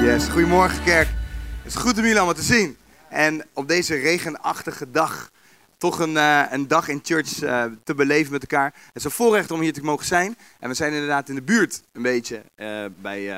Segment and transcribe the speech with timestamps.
[0.00, 1.08] Yes, goedemorgen kerk.
[1.62, 2.76] Het is goed om jullie allemaal te zien.
[3.08, 5.30] En op deze regenachtige dag
[5.78, 8.64] toch een, uh, een dag in church uh, te beleven met elkaar.
[8.64, 10.36] Het is een voorrecht om hier te mogen zijn.
[10.58, 13.28] En we zijn inderdaad in de buurt een beetje uh, bij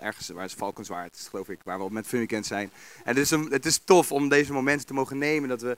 [0.00, 2.70] ergens waar is Valkenswaard, is, geloof ik, waar we op met Fun Weekend zijn.
[3.04, 5.76] En het is, een, het is tof om deze momenten te mogen nemen, dat we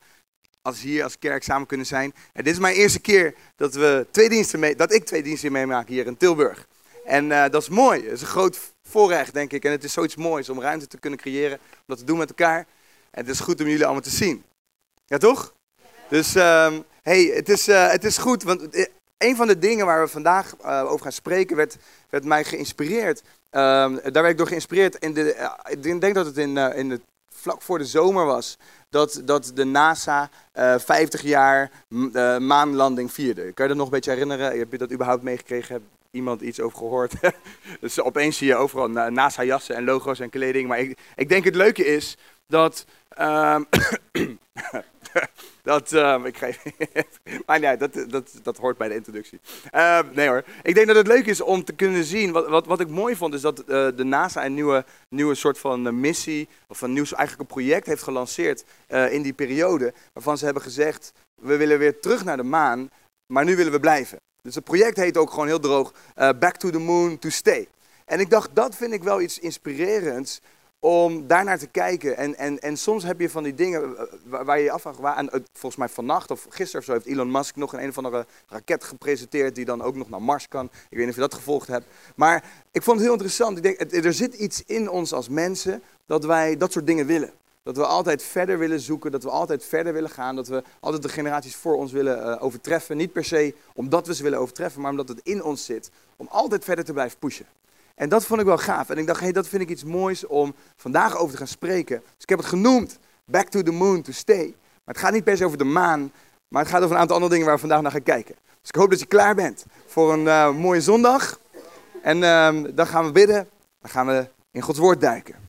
[0.63, 2.15] als hier als kerk samen kunnen zijn.
[2.33, 5.53] En dit is mijn eerste keer dat, we twee diensten mee, dat ik twee diensten
[5.53, 6.67] meemaak hier in Tilburg.
[7.05, 8.03] En dat is mooi.
[8.03, 9.65] Het is een groot voorrecht, denk ik.
[9.65, 12.29] En het is zoiets moois om ruimte te kunnen creëren, om dat te doen met
[12.29, 12.67] elkaar.
[13.11, 14.45] En het is goed om jullie allemaal te zien.
[15.07, 15.55] Ja, toch?
[16.09, 18.85] Dus um, hey, het is, uh, het is goed, want eh,
[19.19, 21.77] een van de dingen waar we vandaag uh, over gaan spreken werd,
[22.11, 23.19] werd mij geïnspireerd.
[23.21, 24.97] Um, daar werd ik door geïnspireerd.
[24.97, 28.57] In de, ik denk dat het in, in de, vlak voor de zomer was.
[28.89, 31.71] Dat, dat de NASA 50 jaar
[32.41, 33.53] maanlanding vierde.
[33.53, 34.59] Kan je dat nog een beetje herinneren?
[34.59, 35.96] Heb je dat überhaupt meegekregen?
[36.17, 37.13] Iemand iets over gehoord?
[37.81, 40.69] dus opeens zie je overal NASA-jassen en logo's en kleding.
[40.69, 42.87] Maar ik, ik denk het leuke is dat.
[43.21, 43.67] Um,
[45.63, 46.63] dat, uh, ik geef,
[47.47, 49.41] maar nee, dat, dat, dat hoort bij de introductie.
[49.75, 50.45] Uh, nee hoor.
[50.63, 52.33] Ik denk dat het leuk is om te kunnen zien.
[52.33, 55.59] Wat, wat, wat ik mooi vond, is dat uh, de NASA een nieuwe, nieuwe soort
[55.59, 56.49] van eh, missie.
[56.69, 59.95] of een nieuw eigenlijk een project heeft gelanceerd eh, in die periode.
[60.13, 61.13] Waarvan ze hebben gezegd:
[61.43, 62.91] we willen weer terug naar de maan,
[63.33, 64.19] maar nu willen we blijven.
[64.47, 67.69] Dus het project heet ook gewoon heel droog: Back to the Moon to Stay.
[68.05, 70.41] En ik dacht, dat vind ik wel iets inspirerends
[70.79, 72.17] om daarnaar te kijken.
[72.17, 74.99] En, en, en soms heb je van die dingen waar, waar je je afvraagt.
[74.99, 77.89] Waar, en volgens mij vannacht of gisteren of zo heeft Elon Musk nog een, een
[77.89, 79.55] of andere raket gepresenteerd.
[79.55, 80.65] die dan ook nog naar Mars kan.
[80.65, 81.87] Ik weet niet of je dat gevolgd hebt.
[82.17, 83.57] Maar ik vond het heel interessant.
[83.57, 87.33] Ik denk, er zit iets in ons als mensen dat wij dat soort dingen willen.
[87.67, 91.03] Dat we altijd verder willen zoeken, dat we altijd verder willen gaan, dat we altijd
[91.03, 92.97] de generaties voor ons willen uh, overtreffen.
[92.97, 96.27] Niet per se omdat we ze willen overtreffen, maar omdat het in ons zit om
[96.31, 97.47] altijd verder te blijven pushen.
[97.95, 98.91] En dat vond ik wel gaaf.
[98.91, 101.47] En ik dacht, hé, hey, dat vind ik iets moois om vandaag over te gaan
[101.47, 101.99] spreken.
[101.99, 104.45] Dus ik heb het genoemd, Back to the Moon to Stay.
[104.85, 106.13] Maar het gaat niet per se over de maan,
[106.49, 108.35] maar het gaat over een aantal andere dingen waar we vandaag naar gaan kijken.
[108.61, 111.39] Dus ik hoop dat je klaar bent voor een uh, mooie zondag.
[112.03, 113.49] En uh, dan gaan we bidden,
[113.81, 115.46] dan gaan we in Gods woord duiken.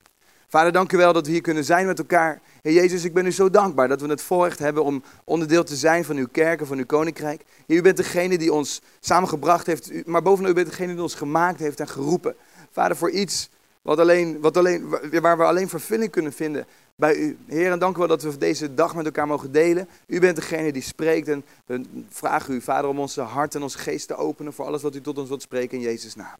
[0.49, 2.41] Vader, dank u wel dat we hier kunnen zijn met elkaar.
[2.61, 5.75] Heer Jezus, ik ben u zo dankbaar dat we het voorrecht hebben om onderdeel te
[5.75, 7.43] zijn van uw kerk en van uw koninkrijk.
[7.67, 11.59] U bent degene die ons samengebracht heeft, maar bovenal u bent degene die ons gemaakt
[11.59, 12.35] heeft en geroepen.
[12.71, 13.49] Vader, voor iets
[13.81, 14.89] wat alleen, wat alleen,
[15.21, 16.65] waar we alleen vervulling kunnen vinden
[16.95, 17.37] bij u.
[17.47, 19.89] Heer, en dank u wel dat we deze dag met elkaar mogen delen.
[20.05, 23.77] U bent degene die spreekt en we vragen u, Vader, om onze hart en onze
[23.77, 26.35] geest te openen voor alles wat u tot ons wilt spreken in Jezus' naam.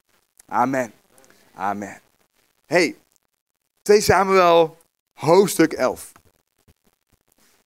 [0.46, 0.92] Amen.
[1.56, 2.02] Amen.
[2.66, 2.96] Hey,
[3.88, 4.78] 2 Samuel,
[5.14, 6.12] hoofdstuk 11.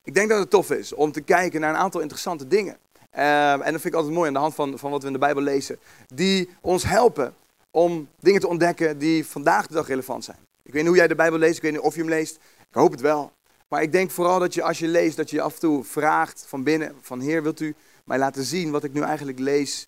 [0.04, 2.78] Ik denk dat het tof is om te kijken naar een aantal interessante dingen.
[3.18, 5.14] Uh, en dat vind ik altijd mooi aan de hand van, van wat we in
[5.14, 5.80] de Bijbel lezen.
[6.08, 7.34] Die ons helpen
[7.72, 10.38] om dingen te ontdekken die vandaag de dag relevant zijn.
[10.64, 12.36] Ik weet niet hoe jij de Bijbel leest, ik weet niet of je hem leest.
[12.70, 13.32] Ik hoop het wel.
[13.68, 15.84] Maar ik denk vooral dat je als je leest, dat je je af en toe
[15.84, 19.88] vraagt van binnen, van Heer, wilt u mij laten zien wat ik nu eigenlijk lees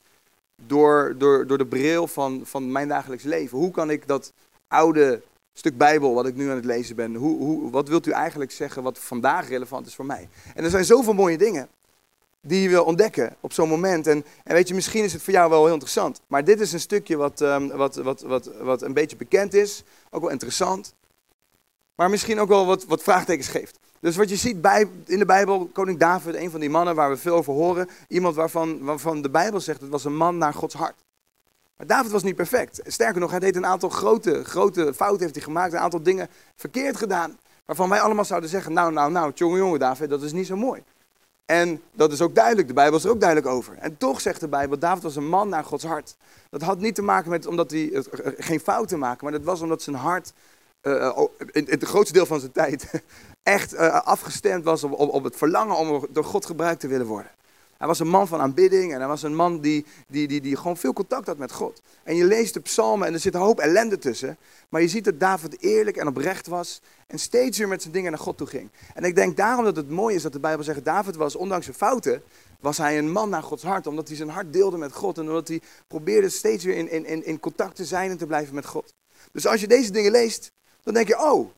[0.66, 3.58] door, door, door de bril van, van mijn dagelijks leven?
[3.58, 4.34] Hoe kan ik dat
[4.68, 5.22] oude
[5.54, 8.52] stuk Bijbel wat ik nu aan het lezen ben, hoe, hoe, wat wilt u eigenlijk
[8.52, 10.30] zeggen wat vandaag relevant is voor mij?
[10.56, 11.70] En er zijn zoveel mooie dingen
[12.42, 14.08] die we ontdekken op zo'n moment.
[14.08, 16.22] En, en, weet je, misschien is het voor jou wel heel interessant.
[16.28, 19.84] Maar dit is een stukje wat, um, wat, wat, wat, wat een beetje bekend is.
[20.10, 20.94] Ook wel interessant.
[21.96, 23.80] Maar misschien ook wel wat, wat vraagtekens geeft.
[24.00, 27.10] Dus wat je ziet bij, in de Bijbel, koning David, een van die mannen waar
[27.10, 27.90] we veel over horen.
[28.08, 31.04] Iemand waarvan, waarvan de Bijbel zegt, het was een man naar Gods hart.
[31.78, 32.82] Maar David was niet perfect.
[32.86, 35.74] Sterker nog, hij deed een aantal grote, grote fouten heeft hij gemaakt.
[35.74, 37.38] Een aantal dingen verkeerd gedaan.
[37.66, 40.56] Waarvan wij allemaal zouden zeggen, nou, nou, nou, jongen, jongen, David, dat is niet zo
[40.56, 40.84] mooi.
[41.46, 43.78] En dat is ook duidelijk, de Bijbel is er ook duidelijk over.
[43.78, 46.16] En toch zegt de Bijbel, David was een man naar Gods hart.
[46.50, 48.04] Dat had niet te maken met omdat hij
[48.38, 50.34] geen fouten maakte, maar dat was omdat zijn hart
[50.82, 51.20] uh,
[51.52, 53.04] in, het grootste deel van zijn tijd
[53.44, 57.32] echt afgestemd was op, op, op, het verlangen om door God gebruikt te willen worden.
[57.84, 60.58] Hij was een man van aanbidding en hij was een man die, die, die, die
[60.58, 61.82] gewoon veel contact had met God.
[62.04, 64.38] En je leest de psalmen en er zit een hoop ellende tussen.
[64.70, 68.12] Maar je ziet dat David eerlijk en oprecht was en steeds weer met zijn dingen
[68.12, 68.70] naar God toe ging.
[68.94, 71.66] En ik denk daarom dat het mooi is dat de Bijbel zegt, David was, ondanks
[71.66, 72.24] zijn fouten,
[72.60, 73.88] was hij een man naar Gods hart.
[73.88, 77.26] Omdat hij zijn hart deelde met God en omdat hij probeerde steeds weer in, in,
[77.26, 78.94] in contact te zijn en te blijven met God.
[79.32, 80.52] Dus als je deze dingen leest,
[80.84, 81.50] dan denk je, oh.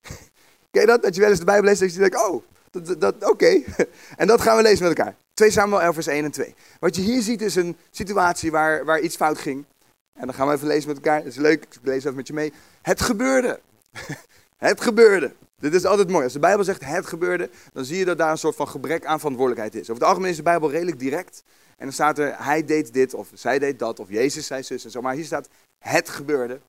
[0.70, 1.02] Ken je dat?
[1.02, 2.42] Dat je wel eens de Bijbel leest en je denkt, oh,
[2.82, 3.62] dat, dat, oké.
[4.16, 5.16] En dat gaan we lezen met elkaar.
[5.34, 6.54] 2 Samuel 11 vers 1 en 2.
[6.80, 9.64] Wat je hier ziet is een situatie waar, waar iets fout ging.
[10.12, 11.18] En dan gaan we even lezen met elkaar.
[11.18, 12.52] Dat is leuk, ik lees even met je mee.
[12.82, 13.60] Het gebeurde.
[14.56, 15.32] het gebeurde.
[15.58, 16.24] Dit is altijd mooi.
[16.24, 19.04] Als de Bijbel zegt het gebeurde, dan zie je dat daar een soort van gebrek
[19.04, 19.90] aan verantwoordelijkheid is.
[19.90, 21.42] Over het algemeen is de Bijbel redelijk direct.
[21.76, 24.84] En dan staat er, hij deed dit, of zij deed dat, of Jezus zei zus
[24.84, 25.00] en zo.
[25.00, 25.48] Maar hier staat,
[25.78, 26.60] het gebeurde.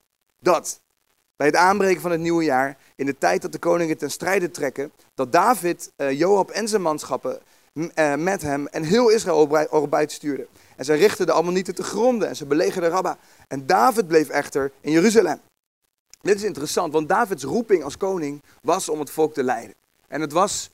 [0.41, 0.79] Dat.
[1.35, 4.51] Bij het aanbreken van het nieuwe jaar, in de tijd dat de koningen ten strijde
[4.51, 7.39] trekken, dat David uh, Joab en zijn manschappen
[7.73, 10.47] uh, met hem en heel Israël erop buiten stuurde.
[10.75, 13.17] En zij richtten de Ammonieten te gronden en ze belegerden Rabba.
[13.47, 15.39] En David bleef echter in Jeruzalem.
[16.21, 19.75] Dit is interessant, want Davids roeping als koning was om het volk te leiden.
[20.07, 20.69] En het was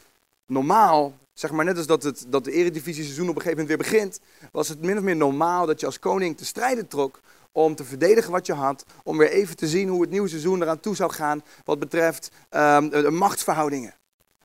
[0.46, 3.80] normaal, zeg maar net als dat, het, dat de eredivisie seizoen op een gegeven moment
[3.80, 4.20] weer begint,
[4.52, 7.20] was het min of meer normaal dat je als koning te strijden trok
[7.52, 10.62] om te verdedigen wat je had, om weer even te zien hoe het nieuwe seizoen
[10.62, 13.94] eraan toe zou gaan wat betreft um, de machtsverhoudingen.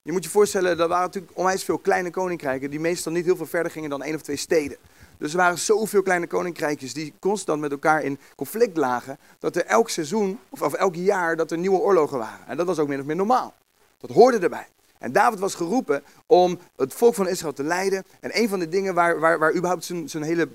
[0.03, 3.37] Je moet je voorstellen, er waren natuurlijk onwijs veel kleine koninkrijken die meestal niet heel
[3.37, 4.76] veel verder gingen dan één of twee steden.
[5.19, 9.64] Dus er waren zoveel kleine koninkrijkjes die constant met elkaar in conflict lagen, dat er
[9.64, 12.47] elk seizoen, of, of elk jaar, dat er nieuwe oorlogen waren.
[12.47, 13.55] En dat was ook min of meer normaal.
[13.99, 14.67] Dat hoorde erbij.
[14.99, 18.05] En David was geroepen om het volk van Israël te leiden.
[18.20, 20.49] En een van de dingen waar, waar, waar überhaupt zijn, zijn hele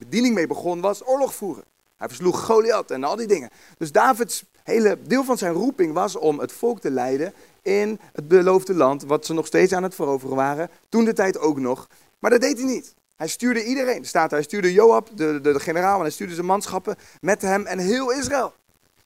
[0.00, 1.64] bediening mee begon, was oorlog voeren.
[1.96, 3.50] Hij versloeg Goliath en al die dingen.
[3.78, 7.32] Dus Davids hele deel van zijn roeping was om het volk te leiden
[7.62, 10.70] in het beloofde land, wat ze nog steeds aan het veroveren waren.
[10.88, 11.88] Toen de tijd ook nog.
[12.18, 12.94] Maar dat deed hij niet.
[13.16, 16.46] Hij stuurde iedereen, staat Hij stuurde Joab, de, de, de generaal, en hij stuurde zijn
[16.46, 18.52] manschappen met hem en heel Israël.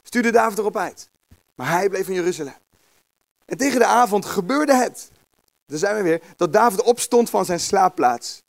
[0.02, 1.08] Stuurde David erop uit.
[1.54, 2.54] Maar hij bleef in Jeruzalem.
[3.44, 5.10] En tegen de avond gebeurde het.
[5.66, 6.22] Daar zijn we weer.
[6.36, 8.43] Dat David opstond van zijn slaapplaats.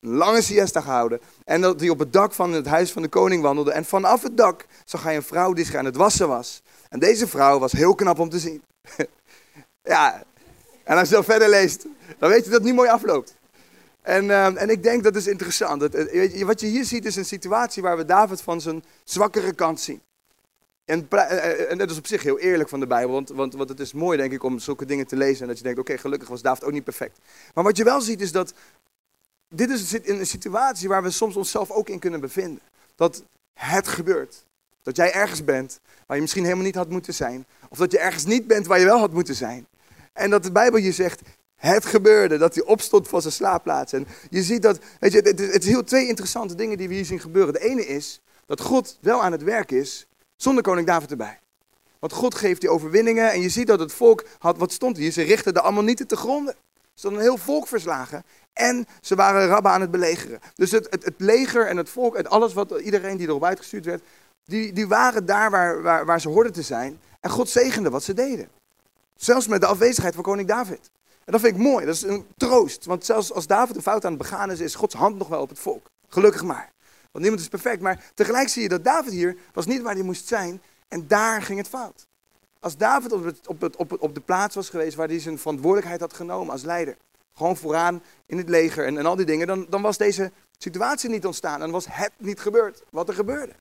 [0.00, 1.20] Een lange siesta gehouden.
[1.44, 3.72] En dat hij op het dak van het huis van de koning wandelde.
[3.72, 6.62] En vanaf het dak zag hij een vrouw die zich aan het wassen was.
[6.88, 8.62] En deze vrouw was heel knap om te zien.
[9.82, 10.22] ja,
[10.84, 11.86] en als je dan verder leest,
[12.18, 13.34] dan weet je dat het niet mooi afloopt.
[14.02, 15.80] En, uh, en ik denk dat is interessant.
[15.80, 19.52] Dat, je, wat je hier ziet is een situatie waar we David van zijn zwakkere
[19.52, 20.00] kant zien.
[20.84, 23.54] En, eh, eh, en dat is op zich heel eerlijk van de Bijbel, want, want,
[23.54, 25.78] want het is mooi denk ik om zulke dingen te lezen en dat je denkt,
[25.78, 27.18] oké, gelukkig was David ook niet perfect.
[27.54, 28.52] Maar wat je wel ziet is dat
[29.48, 32.60] dit is een situatie waar we soms onszelf ook in kunnen bevinden.
[32.94, 33.22] Dat
[33.54, 34.44] het gebeurt.
[34.82, 37.46] Dat jij ergens bent waar je misschien helemaal niet had moeten zijn.
[37.68, 39.66] Of dat je ergens niet bent waar je wel had moeten zijn.
[40.12, 41.20] En dat de Bijbel je zegt,
[41.56, 43.92] het gebeurde, dat hij opstond van zijn slaapplaats.
[43.92, 47.04] En je ziet dat, weet je, het, is heel twee interessante dingen die we hier
[47.04, 47.52] zien gebeuren.
[47.52, 50.06] De ene is dat God wel aan het werk is,
[50.36, 51.40] zonder koning David erbij.
[51.98, 55.12] Want God geeft die overwinningen en je ziet dat het volk had, wat stond hier?
[55.12, 56.54] Ze richten de Ammonieten te gronden.
[56.94, 58.24] Ze hadden een heel volk verslagen
[58.58, 60.40] en ze waren Rabba aan het belegeren.
[60.54, 64.02] Dus het, het, leger en het volk en alles wat iedereen die erop uitgestuurd werd,
[64.44, 67.00] die, die waren daar waar, waar, waar ze hoorden te zijn.
[67.20, 68.48] En God zegende wat ze deden.
[69.16, 70.90] Zelfs met de afwezigheid van koning David.
[71.24, 72.84] En dat vind ik mooi, dat is een troost.
[72.84, 75.40] Want zelfs als David een fout aan het begaan is, is Gods hand nog wel
[75.40, 75.86] op het volk.
[76.08, 76.70] Gelukkig maar.
[77.10, 77.82] Want niemand is perfect.
[77.82, 80.62] Maar tegelijk zie je dat David hier was niet waar hij moest zijn.
[80.88, 82.06] En daar ging het fout.
[82.60, 86.12] Als David op, op, op, op de plaats was geweest waar hij zijn verantwoordelijkheid had
[86.12, 86.96] genomen als leider.
[87.38, 89.46] Gewoon vooraan in het leger en, en al die dingen.
[89.46, 91.62] Dan, dan was deze situatie niet ontstaan.
[91.62, 93.52] En was het niet gebeurd wat er gebeurde.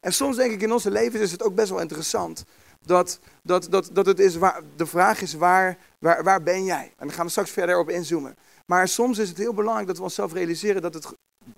[0.00, 2.44] En soms denk ik in onze levens is het ook best wel interessant.
[2.84, 6.92] Dat, dat, dat, dat het is waar, de vraag is waar, waar, waar ben jij?
[6.96, 8.36] En daar gaan we straks verder op inzoomen.
[8.66, 11.06] Maar soms is het heel belangrijk dat we onszelf realiseren dat het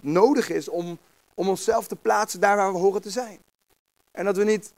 [0.00, 0.98] nodig is om,
[1.34, 3.38] om onszelf te plaatsen daar waar we horen te zijn.
[4.10, 4.72] En dat we niet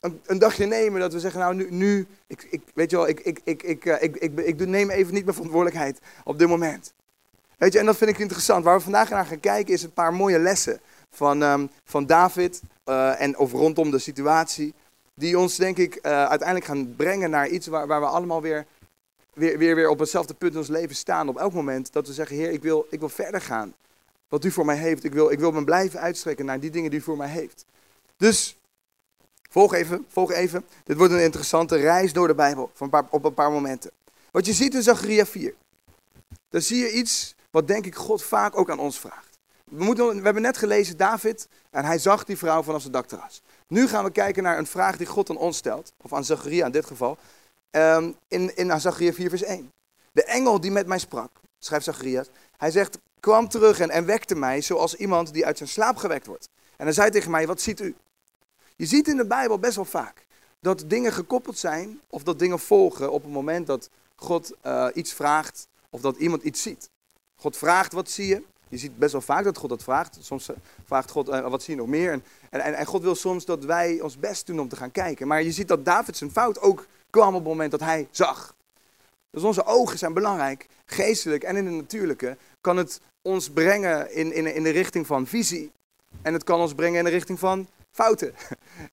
[0.00, 1.00] een, dagje nemen.
[1.00, 3.84] Dat we zeggen, nou nu, nu ik, ik, weet je wel, ik, ik, ik, ik,
[3.84, 6.92] eh, ik, ik, ik neem even niet mijn verantwoordelijkheid op dit moment.
[7.58, 8.64] Weet je, en dat vind ik interessant.
[8.64, 10.80] Waar we vandaag naar gaan kijken is een paar mooie lessen
[11.10, 14.74] van, ehm, van David eh, en of rondom de situatie.
[15.14, 18.66] Die ons denk ik eh, uiteindelijk gaan brengen naar iets waar, waar we allemaal weer,
[19.34, 21.28] weer, weer, weer op hetzelfde punt in ons leven staan.
[21.28, 23.74] Op elk moment dat we zeggen, Heer, ik wil, ik wil verder gaan.
[24.28, 25.04] Wat u voor mij heeft.
[25.04, 27.64] Ik wil, ik wil me blijven uitstrekken naar die dingen die u voor mij heeft.
[28.16, 28.56] Dus
[29.50, 30.64] volg even, volg even.
[30.84, 33.90] Dit wordt een interessante reis door de Bijbel van op een paar momenten.
[34.30, 35.54] Wat je ziet in Zachariah 4.
[36.48, 39.38] Dan zie je iets wat denk ik God vaak ook aan ons vraagt.
[39.64, 43.42] We, moeten, we hebben net gelezen David en hij zag die vrouw vanaf zijn dakterras.
[43.66, 46.66] Nu gaan we kijken naar een vraag die God aan ons stelt, of aan Zacharia
[46.66, 47.18] in dit geval,
[47.70, 49.72] um, in, in Zacharia 4 vers 1.
[50.12, 54.34] De engel die met mij sprak, schrijft Zacharias, hij zegt, kwam terug en, en wekte
[54.34, 56.48] mij zoals iemand die uit zijn slaap gewekt wordt.
[56.76, 57.94] En hij zei tegen mij, wat ziet u?
[58.80, 60.26] Je ziet in de Bijbel best wel vaak
[60.60, 65.12] dat dingen gekoppeld zijn of dat dingen volgen op het moment dat God uh, iets
[65.12, 66.90] vraagt of dat iemand iets ziet.
[67.36, 68.42] God vraagt, wat zie je?
[68.68, 70.18] Je ziet best wel vaak dat God dat vraagt.
[70.20, 72.12] Soms eh, vraagt God, uh, wat zie je nog meer?
[72.12, 75.26] En, en, en, God wil soms dat wij ons best doen om te gaan kijken.
[75.26, 78.54] Maar je ziet dat David zijn fout ook kwam op het moment dat hij zag.
[79.30, 82.36] Dus onze ogen zijn belangrijk, geestelijk en in het natuurlijke.
[82.60, 85.70] Kan het ons brengen in, in, in de richting van visie.
[86.22, 88.34] En het kan ons brengen in de richting van fouten.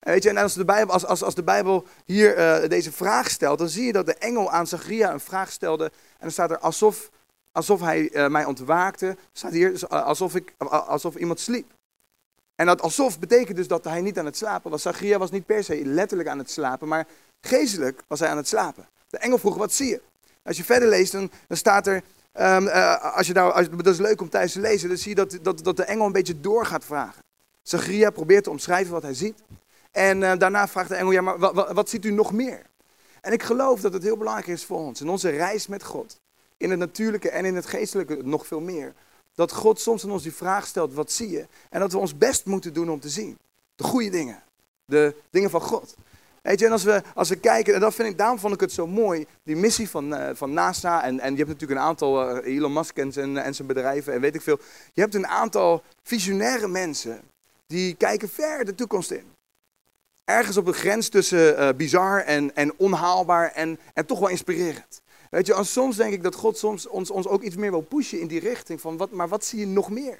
[0.00, 2.92] En weet je, en als de Bijbel, als, als, als de Bijbel hier uh, deze
[2.92, 5.84] vraag stelt, dan zie je dat de engel aan Zachariah een vraag stelde.
[5.84, 7.10] En dan staat er alsof
[7.52, 9.16] alsof hij uh, mij ontwaakte.
[9.32, 11.70] Staat hier alsof, ik, alsof iemand sliep.
[12.54, 14.82] En dat alsof betekent dus dat hij niet aan het slapen was.
[14.82, 17.06] Zacharia was niet per se letterlijk aan het slapen, maar
[17.40, 18.88] geestelijk was hij aan het slapen.
[19.08, 20.00] De engel vroeg, wat zie je?
[20.42, 22.02] Als je verder leest, dan, dan staat er,
[22.36, 25.14] uh, als je nou, als, dat is leuk om thuis te lezen, dan zie je
[25.14, 27.22] dat, dat, dat de engel een beetje door gaat vragen.
[27.68, 29.42] Zacharia probeert te omschrijven wat hij ziet.
[29.90, 32.62] En uh, daarna vraagt de engel, ja, maar wat, wat, ziet u nog meer?
[33.20, 36.20] En ik geloof dat het heel belangrijk is voor ons, in onze reis met God,
[36.56, 38.94] in het natuurlijke en in het geestelijke nog veel meer,
[39.34, 41.46] dat God soms aan ons die vraag stelt, wat zie je?
[41.70, 43.38] En dat we ons best moeten doen om te zien.
[43.76, 44.42] De goede dingen.
[44.84, 45.96] De dingen van God.
[46.42, 48.60] Weet je, en als we, als we kijken, en dat vind ik, daarom vond ik
[48.60, 51.02] het zo mooi, die missie van, uh, van NASA.
[51.02, 54.20] En, en je hebt natuurlijk een aantal, uh, Elon Musk en en zijn bedrijven en
[54.20, 54.58] weet ik veel.
[54.92, 57.20] Je hebt een aantal visionaire mensen
[57.68, 59.24] die kijken ver de toekomst in.
[60.24, 65.02] Ergens op de grens tussen uh, bizar en, en onhaalbaar en, en toch wel inspirerend.
[65.30, 68.20] Weet je, soms denk ik dat God soms ons, ons ook iets meer wil pushen
[68.20, 70.18] in die richting van, wat, maar wat zie je nog meer?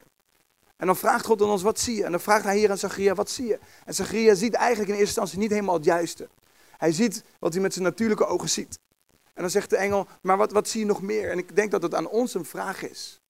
[0.76, 2.04] En dan vraagt God aan ons, wat zie je?
[2.04, 3.58] En dan vraagt hij hier aan Zacharia, wat zie je?
[3.84, 6.28] En Zacharia ziet eigenlijk in eerste instantie niet helemaal het juiste.
[6.76, 8.78] Hij ziet wat hij met zijn natuurlijke ogen ziet.
[9.34, 11.30] En dan zegt de engel, maar wat, wat zie je nog meer?
[11.30, 13.20] En ik denk dat het aan ons een vraag is.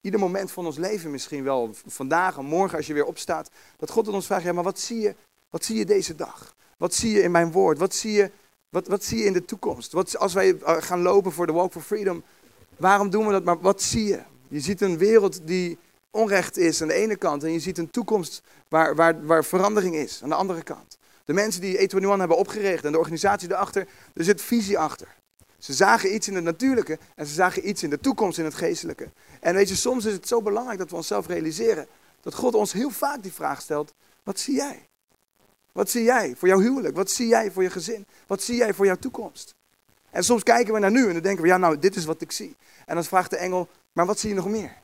[0.00, 3.90] Ieder moment van ons leven misschien wel, vandaag en morgen als je weer opstaat, dat
[3.90, 5.14] God aan ons vraagt, ja, maar wat zie je,
[5.50, 6.54] wat zie je deze dag?
[6.76, 7.78] Wat zie je in mijn woord?
[7.78, 8.30] Wat zie je
[8.70, 9.92] wat, wat zie je in de toekomst?
[9.92, 12.22] Wat, als wij eh, gaan lopen voor de Walk for Freedom,
[12.76, 13.44] waarom doen we dat?
[13.44, 14.20] Maar wat zie je?
[14.48, 15.78] Je ziet een wereld die
[16.10, 17.44] onrecht is aan de ene kant.
[17.44, 20.98] En je ziet een toekomst waar, waar, waar verandering is aan de andere kant.
[21.24, 25.08] De mensen die A21 hebben opgericht en de organisatie erachter, er zit visie achter.
[25.60, 28.54] Ze zagen iets in het natuurlijke en ze zagen iets in de toekomst, in het
[28.54, 29.08] geestelijke.
[29.40, 31.86] En weet je, soms is het zo belangrijk dat we onszelf realiseren
[32.20, 34.88] dat God ons heel vaak die vraag stelt: wat zie jij?
[35.72, 36.96] Wat zie jij voor jouw huwelijk?
[36.96, 38.06] Wat zie jij voor je gezin?
[38.26, 39.54] Wat zie jij voor jouw toekomst?
[40.10, 42.20] En soms kijken we naar nu en dan denken we, ja nou, dit is wat
[42.20, 42.56] ik zie.
[42.86, 44.76] En dan vraagt de engel, maar wat zie je nog meer?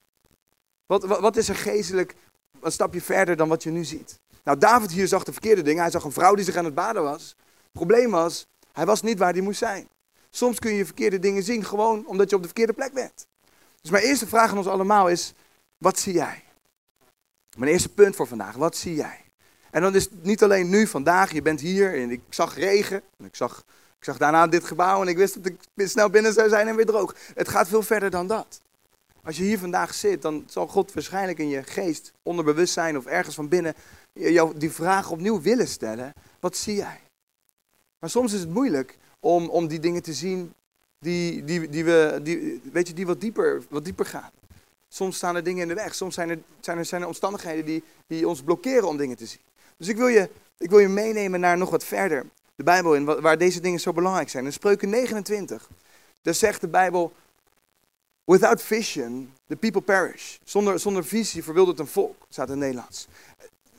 [0.86, 2.14] Wat, wat, is er geestelijk
[2.60, 4.18] een stapje verder dan wat je nu ziet?
[4.44, 5.82] Nou, David hier zag de verkeerde dingen.
[5.82, 7.34] Hij zag een vrouw die zich aan het baden was.
[7.62, 9.88] Het probleem was, hij was niet waar hij moest zijn.
[10.36, 13.26] Soms kun je verkeerde dingen zien gewoon omdat je op de verkeerde plek bent.
[13.80, 15.32] Dus mijn eerste vraag aan ons allemaal is,
[15.78, 16.44] wat zie jij?
[17.56, 19.24] Mijn eerste punt voor vandaag, wat zie jij?
[19.70, 23.02] En dan is het niet alleen nu, vandaag, je bent hier en ik zag regen.
[23.18, 23.64] En ik zag,
[23.98, 26.76] ik zag daarna dit gebouw en ik wist dat ik snel binnen zou zijn en
[26.76, 27.14] weer droog.
[27.34, 28.60] Het gaat veel verder dan dat.
[29.22, 33.34] Als je hier vandaag zit, dan zal God waarschijnlijk in je geest, onderbewustzijn of ergens
[33.34, 33.74] van binnen,
[34.12, 36.12] jou die vraag opnieuw willen stellen.
[36.40, 37.00] Wat zie jij?
[37.98, 40.52] Maar soms is het moeilijk om, om die dingen te zien
[40.98, 44.30] die, die, die, we, die, weet je, die wat, dieper, wat dieper gaan.
[44.88, 45.94] Soms staan er dingen in de weg.
[45.94, 49.26] Soms zijn er, zijn er, zijn er omstandigheden die, die ons blokkeren om dingen te
[49.26, 49.40] zien.
[49.76, 52.26] Dus ik wil, je, ik wil je meenemen naar nog wat verder.
[52.54, 54.44] De Bijbel in, waar deze dingen zo belangrijk zijn.
[54.44, 55.68] In Spreuken 29,
[56.22, 57.12] daar zegt de Bijbel...
[58.24, 60.36] Without vision, the people perish.
[60.44, 63.08] Zonder, zonder visie verwildert een volk, staat in het Nederlands.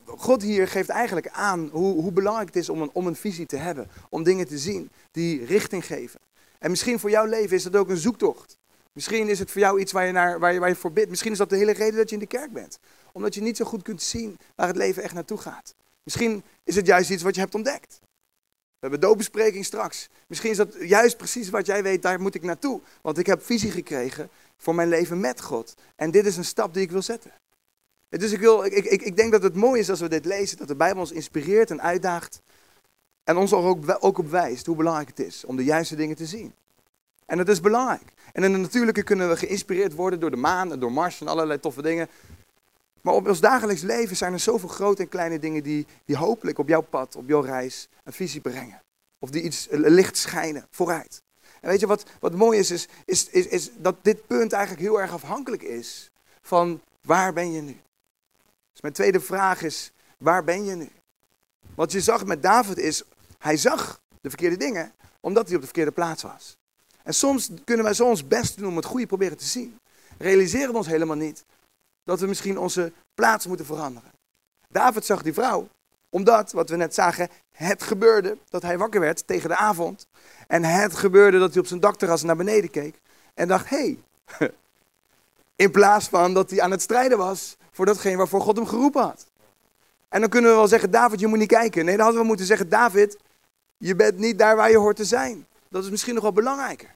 [0.07, 3.45] God hier geeft eigenlijk aan hoe, hoe belangrijk het is om een, om een visie
[3.45, 3.89] te hebben.
[4.09, 6.19] Om dingen te zien die richting geven.
[6.59, 8.57] En misschien voor jouw leven is dat ook een zoektocht.
[8.93, 11.09] Misschien is het voor jou iets waar je, naar, waar je, waar je voor bidt.
[11.09, 12.79] Misschien is dat de hele reden dat je in de kerk bent.
[13.11, 15.75] Omdat je niet zo goed kunt zien waar het leven echt naartoe gaat.
[16.03, 17.99] Misschien is het juist iets wat je hebt ontdekt.
[18.79, 20.09] We hebben doopbespreking straks.
[20.27, 22.81] Misschien is dat juist precies wat jij weet, daar moet ik naartoe.
[23.01, 25.73] Want ik heb visie gekregen voor mijn leven met God.
[25.95, 27.31] En dit is een stap die ik wil zetten.
[28.09, 30.57] Dus ik, wil, ik, ik, ik denk dat het mooi is als we dit lezen,
[30.57, 32.41] dat de Bijbel ons inspireert en uitdaagt.
[33.23, 36.25] En ons ook, ook op wijst hoe belangrijk het is om de juiste dingen te
[36.25, 36.53] zien.
[37.25, 38.13] En dat is belangrijk.
[38.33, 41.27] En in het natuurlijke kunnen we geïnspireerd worden door de maan en door Mars en
[41.27, 42.07] allerlei toffe dingen.
[43.01, 46.57] Maar op ons dagelijks leven zijn er zoveel grote en kleine dingen die, die hopelijk
[46.57, 48.81] op jouw pad, op jouw reis, een visie brengen.
[49.19, 51.21] Of die iets licht schijnen vooruit.
[51.61, 54.83] En weet je wat, wat mooi is, is, is, is, is dat dit punt eigenlijk
[54.83, 56.11] heel erg afhankelijk is
[56.41, 57.77] van waar ben je nu?
[58.77, 60.89] Dus mijn tweede vraag is, waar ben je nu?
[61.75, 63.03] Wat je zag met David is,
[63.37, 66.57] hij zag de verkeerde dingen, omdat hij op de verkeerde plaats was.
[67.03, 69.79] En soms kunnen wij zo ons best doen om het goede proberen te zien.
[70.17, 71.45] Realiseren we ons helemaal niet
[72.03, 74.11] dat we misschien onze plaats moeten veranderen.
[74.69, 75.67] David zag die vrouw,
[76.09, 80.07] omdat, wat we net zagen, het gebeurde dat hij wakker werd tegen de avond.
[80.47, 82.99] En het gebeurde dat hij op zijn dakterras naar beneden keek
[83.33, 83.97] en dacht, hé,
[84.37, 84.51] hey,
[85.65, 89.01] in plaats van dat hij aan het strijden was voor datgene waarvoor God hem geroepen
[89.01, 89.25] had.
[90.09, 91.85] En dan kunnen we wel zeggen, David, je moet niet kijken.
[91.85, 93.17] Nee, dan hadden we moeten zeggen, David,
[93.77, 95.45] je bent niet daar waar je hoort te zijn.
[95.69, 96.95] Dat is misschien nog wel belangrijker.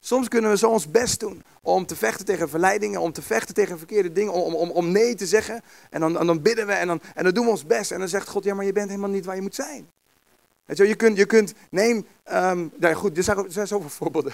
[0.00, 3.54] Soms kunnen we zo ons best doen om te vechten tegen verleidingen, om te vechten
[3.54, 5.62] tegen verkeerde dingen, om, om, om nee te zeggen.
[5.90, 7.90] En dan, en dan bidden we en dan, en dan doen we ons best.
[7.90, 9.90] En dan zegt God, ja, maar je bent helemaal niet waar je moet zijn.
[10.64, 14.32] Je, je kunt, je kunt neem, um, goed, er zijn, zoveel voorbeelden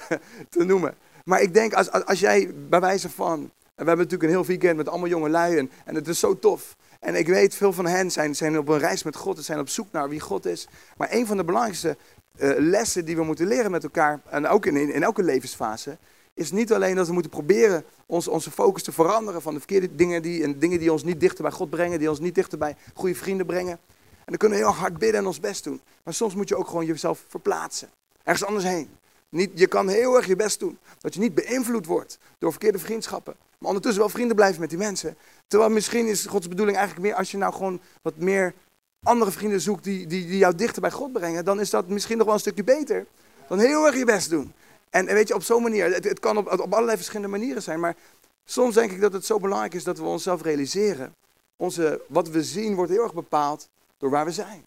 [0.48, 0.94] te noemen.
[1.24, 4.46] Maar ik denk, als, als jij bij wijze van, en we hebben natuurlijk een heel
[4.46, 6.76] weekend met allemaal jonge lui en, het is zo tof.
[7.00, 9.58] En ik weet, veel van hen zijn, zijn op een reis met God en zijn
[9.58, 10.68] op zoek naar wie God is.
[10.96, 11.96] Maar een van de belangrijkste
[12.36, 15.98] uh, lessen die we moeten leren met elkaar, en ook in, in elke levensfase,
[16.34, 19.94] is niet alleen dat we moeten proberen ons, onze focus te veranderen van de verkeerde
[19.94, 22.58] dingen die, en dingen die ons niet dichter bij God brengen, die ons niet dichter
[22.58, 23.72] bij goede vrienden brengen.
[23.72, 25.80] En dan kunnen we heel hard bidden en ons best doen.
[26.04, 27.88] Maar soms moet je ook gewoon jezelf verplaatsen.
[28.22, 28.88] Ergens anders heen.
[29.28, 30.78] Niet, je kan heel erg je best doen.
[31.00, 33.34] Dat je niet beïnvloed wordt door verkeerde vriendschappen.
[33.58, 35.16] Maar ondertussen wel vrienden blijven met die mensen.
[35.46, 38.54] Terwijl misschien is Gods bedoeling eigenlijk meer als je nou gewoon wat meer
[39.02, 41.44] andere vrienden zoekt die, die, die jou dichter bij God brengen.
[41.44, 43.06] Dan is dat misschien nog wel een stukje beter
[43.48, 44.52] dan heel erg je best doen.
[44.90, 47.80] En, weet je, op zo'n manier, het, het kan op, op allerlei verschillende manieren zijn.
[47.80, 47.96] Maar
[48.44, 51.14] soms denk ik dat het zo belangrijk is dat we onszelf realiseren.
[51.56, 53.68] Onze, wat we zien wordt heel erg bepaald
[53.98, 54.62] door waar we zijn.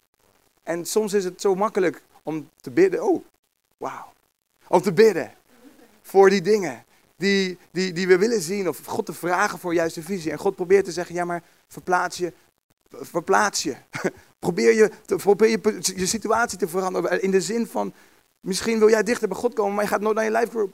[0.62, 3.02] En soms is het zo makkelijk om te bidden.
[3.02, 3.24] Oh,
[3.76, 4.12] wauw.
[4.70, 5.32] Om te bidden
[6.02, 6.84] voor die dingen
[7.16, 8.68] die, die, die we willen zien.
[8.68, 10.30] Of God te vragen voor juiste visie.
[10.30, 12.32] En God probeert te zeggen, ja maar verplaats je.
[12.90, 13.74] Verplaats je.
[14.38, 17.22] probeer je, probeer je, je situatie te veranderen.
[17.22, 17.92] In de zin van,
[18.40, 20.72] misschien wil jij dichter bij God komen, maar je gaat nooit naar je life group.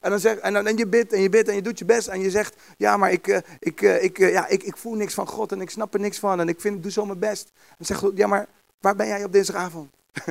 [0.00, 1.84] En dan, zeg, en, dan, en je bidt en je bidt en je doet je
[1.84, 2.08] best.
[2.08, 4.94] En je zegt, ja, maar ik, uh, ik, uh, ik, uh, ja, ik, ik voel
[4.94, 6.40] niks van God en ik snap er niks van.
[6.40, 7.50] En ik, vind, ik doe zo mijn best.
[7.54, 8.46] En dan zegt God, ja, maar
[8.80, 9.90] waar ben jij op dinsdagavond?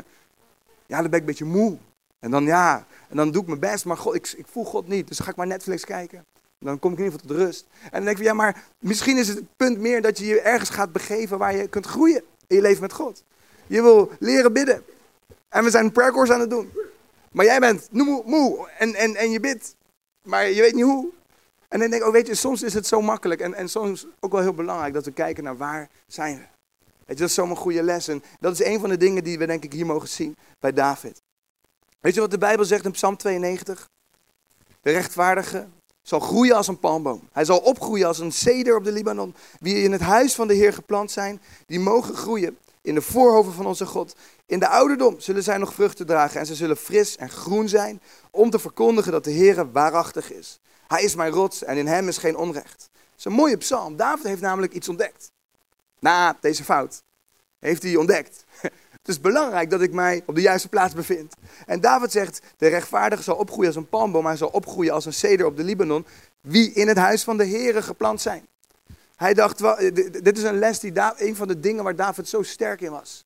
[0.92, 1.78] ja, dan ben ik een beetje moe.
[2.20, 4.88] En dan ja, en dan doe ik mijn best, maar God, ik, ik voel God
[4.88, 5.08] niet.
[5.08, 6.26] Dus ga ik maar Netflix kijken.
[6.60, 7.66] Dan kom ik in ieder geval tot rust.
[7.84, 10.70] En dan denk ik, ja, maar misschien is het punt meer dat je je ergens
[10.70, 13.24] gaat begeven waar je kunt groeien in je leven met God.
[13.68, 14.84] Je wil leren bidden.
[15.50, 16.72] En we zijn een prayer course aan het doen.
[17.32, 19.76] Maar jij bent moe, moe en, en, en je bidt,
[20.28, 21.10] maar je weet niet hoe.
[21.68, 24.08] En dan denk ik, oh weet je, soms is het zo makkelijk en, en soms
[24.20, 26.44] ook wel heel belangrijk dat we kijken naar waar zijn we.
[27.06, 28.08] Weet is zo'n goede les.
[28.08, 30.74] En dat is een van de dingen die we denk ik hier mogen zien bij
[30.74, 31.22] David.
[32.00, 33.90] Weet je wat de Bijbel zegt in Psalm 92?
[34.82, 35.68] De rechtvaardige
[36.02, 37.30] zal groeien als een palmboom.
[37.32, 39.36] Hij zal opgroeien als een ceder op de Libanon.
[39.60, 43.54] Wie in het huis van de Heer geplant zijn, die mogen groeien in de voorhoven
[43.54, 44.16] van onze God.
[44.46, 48.02] In de ouderdom zullen zij nog vruchten dragen en ze zullen fris en groen zijn
[48.32, 50.60] om te verkondigen dat de Heer waarachtig is.
[50.88, 52.90] Hij is mijn rots en in hem is geen onrecht.
[52.92, 53.96] Dat is een mooie psalm.
[53.96, 55.32] David heeft namelijk iets ontdekt.
[56.00, 57.04] Na deze fout
[57.60, 58.46] heeft hij ontdekt
[59.08, 61.36] het is belangrijk dat ik mij op de juiste plaats bevind.
[61.66, 65.14] En David zegt, de rechtvaardige zal opgroeien als een palmboom, hij zal opgroeien als een
[65.14, 66.06] ceder op de Libanon,
[66.42, 68.48] wie in het huis van de Here geplant zijn.
[69.16, 69.58] Hij dacht,
[70.24, 73.26] dit is een les, die een van de dingen waar David zo sterk in was.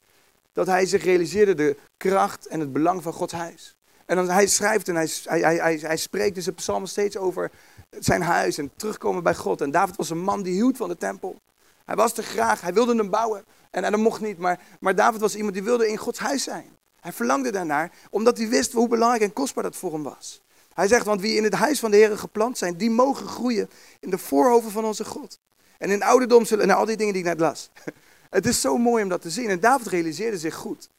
[0.53, 3.75] Dat hij zich realiseerde de kracht en het belang van Gods huis.
[4.05, 7.51] En dan, hij schrijft en hij, hij, hij, hij spreekt in zijn psalmen steeds over
[7.99, 9.61] zijn huis en terugkomen bij God.
[9.61, 11.41] En David was een man die hield van de tempel.
[11.85, 13.43] Hij was er graag, hij wilde hem bouwen.
[13.71, 16.77] En, dat mocht niet, maar, maar David was iemand die wilde in Gods huis zijn.
[16.99, 20.41] Hij verlangde daarnaar, omdat hij wist hoe belangrijk en kostbaar dat voor hem was.
[20.73, 23.69] Hij zegt, want wie in het huis van de Heer geplant zijn, die mogen groeien
[23.99, 25.39] in de voorhoven van onze God.
[25.77, 27.69] En in ouderdom zullen, en al die dingen die ik net las.
[28.29, 29.49] Het is zo mooi om dat te zien.
[29.49, 30.89] En David realiseerde zich goed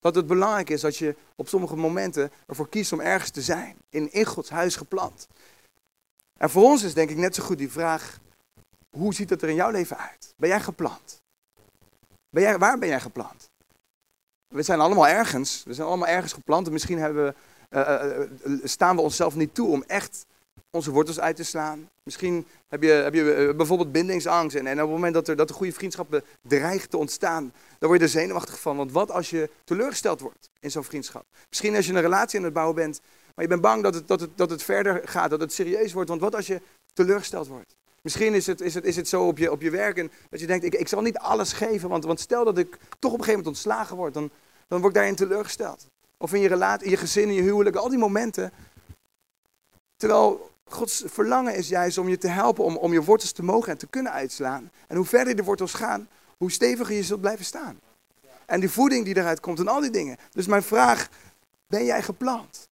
[0.00, 3.76] dat het belangrijk is dat je op sommige momenten ervoor kiest om ergens te zijn.
[3.90, 5.28] In, in Gods huis geplant.
[6.36, 8.18] En voor ons is denk ik net zo goed die vraag,
[8.90, 10.34] hoe ziet het er in jouw leven uit?
[10.36, 11.22] Ben jij geplant?
[12.34, 13.50] Ben jij, waar ben jij geplant?
[14.48, 15.62] We zijn allemaal ergens.
[15.66, 16.66] We zijn allemaal ergens geplant.
[16.66, 17.34] En misschien hebben we,
[17.78, 20.26] uh, uh, staan we onszelf niet toe om echt
[20.70, 21.90] onze wortels uit te slaan.
[22.02, 24.56] Misschien heb je, heb je bijvoorbeeld bindingsangst.
[24.56, 28.06] En, op het moment dat er, dat goede vriendschappen dreigen te ontstaan, dan word je
[28.06, 28.76] er zenuwachtig van.
[28.76, 31.24] Want wat als je teleurgesteld wordt in zo'n vriendschap?
[31.48, 33.00] Misschien als je een relatie aan het bouwen bent,
[33.34, 35.92] maar je bent bang dat het, dat, het, dat het verder gaat, dat het serieus
[35.92, 36.08] wordt.
[36.08, 36.60] Want wat als je
[36.92, 37.76] teleurgesteld wordt?
[38.04, 40.40] Misschien is het, is het, is het zo op je, op je werk en dat
[40.40, 43.18] je denkt, ik, ik zal niet alles geven, want, want stel dat ik toch op
[43.18, 44.30] een gegeven moment ontslagen word, dan,
[44.68, 45.86] dan word ik daarin teleurgesteld.
[46.16, 48.52] Of in je relatie, in je gezin, in je huwelijk, al die momenten.
[49.96, 53.72] Terwijl Gods verlangen is juist om je te helpen om, om je wortels te mogen
[53.72, 54.70] en te kunnen uitslaan.
[54.86, 57.80] En hoe verder de wortels gaan, hoe steviger je zult blijven staan.
[58.46, 60.16] En die voeding die eruit komt en al die dingen.
[60.30, 61.08] Dus mijn vraag,
[61.66, 62.68] ben jij geplant?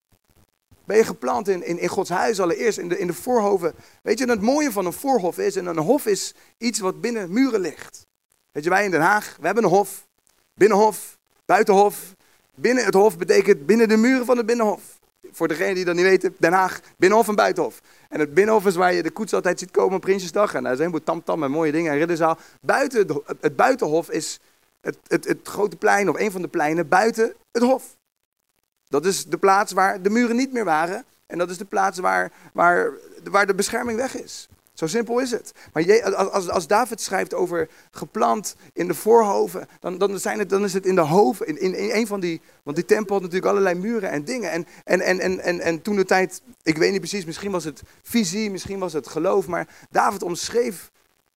[0.85, 3.75] Ben je geplant in, in, Gods huis allereerst, in de, in de voorhoven.
[4.03, 7.33] Weet je, het mooie van een voorhof is, en een hof is iets wat binnen
[7.33, 8.07] muren ligt.
[8.53, 10.07] Weet je, wij in Den Haag, we hebben een hof.
[10.55, 12.15] Binnenhof, buitenhof.
[12.55, 15.01] Binnen het hof betekent binnen de muren van het binnenhof.
[15.31, 17.81] Voor degenen die dat niet weten, Den Haag, binnenhof en buitenhof.
[18.09, 20.55] En het binnenhof is waar je de koets altijd ziet komen op Prinsjesdag.
[20.55, 22.39] En daar zijn een tamtam en mooie dingen en ridderzaal.
[22.61, 24.41] Buiten het, het buitenhof is
[24.81, 27.97] het, het, het grote plein, of een van de pleinen, buiten het hof.
[28.93, 31.05] Dat is de plaats waar de muren niet meer waren.
[31.27, 32.91] En dat is de plaats waar, waar,
[33.25, 34.49] waar de bescherming weg is.
[34.73, 35.53] Zo simpel is het.
[35.73, 40.65] Maar als, als David schrijft over geplant in de voorhoven, dan, dan, zijn het, dan
[40.65, 43.23] is het in de hoven, in, in, in een van die, want die tempel had
[43.23, 44.51] natuurlijk allerlei muren en dingen.
[44.51, 47.65] En, en, en, en, en, en toen de tijd, ik weet niet precies, misschien was
[47.65, 50.91] het visie, misschien was het geloof, maar David omschreef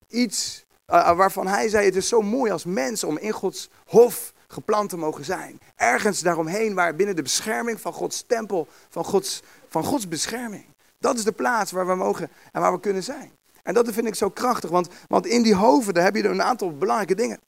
[0.07, 4.33] iets Uh, waarvan hij zei, het is zo mooi als mens om in Gods hof
[4.47, 5.59] geplant te mogen zijn.
[5.75, 10.65] Ergens daaromheen waar binnen de bescherming van Gods tempel, van Gods, van Gods bescherming.
[10.99, 13.31] Dat is de plaats waar we mogen en waar we kunnen zijn.
[13.63, 16.41] En dat vind ik zo krachtig, want, want in die hoven daar heb je een
[16.41, 17.39] aantal belangrijke dingen.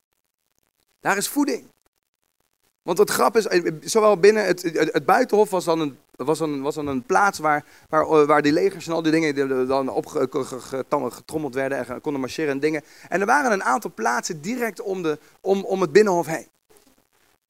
[1.00, 1.68] Daar is voeding.
[2.82, 6.62] Want het grap is, eh, zowel binnen het, het, buitenhof was dan, een, was, dan,
[6.62, 9.90] was dan een plaats waar, waar, eh, waar die legers en al die dingen dan
[9.90, 12.84] opgetrommeld werden en konden marcheren en dingen.
[13.10, 16.48] En er waren een aantal plaatsen direct om, de, om, om het binnenhof heen.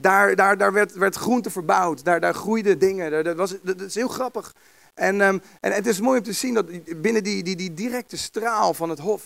[0.01, 3.23] Daar, daar, daar werd, werd groente verbouwd, daar, daar groeiden dingen.
[3.23, 4.55] Dat, was, is heel grappig.
[4.93, 6.65] En, um, en het is mooi om te zien dat
[7.01, 9.23] binnen die, die, die directe straal van het hof,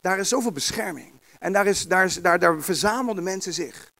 [0.00, 1.12] daar is zoveel bescherming.
[1.38, 3.92] En daar, is, daar, daar, daar verzamelden mensen zich.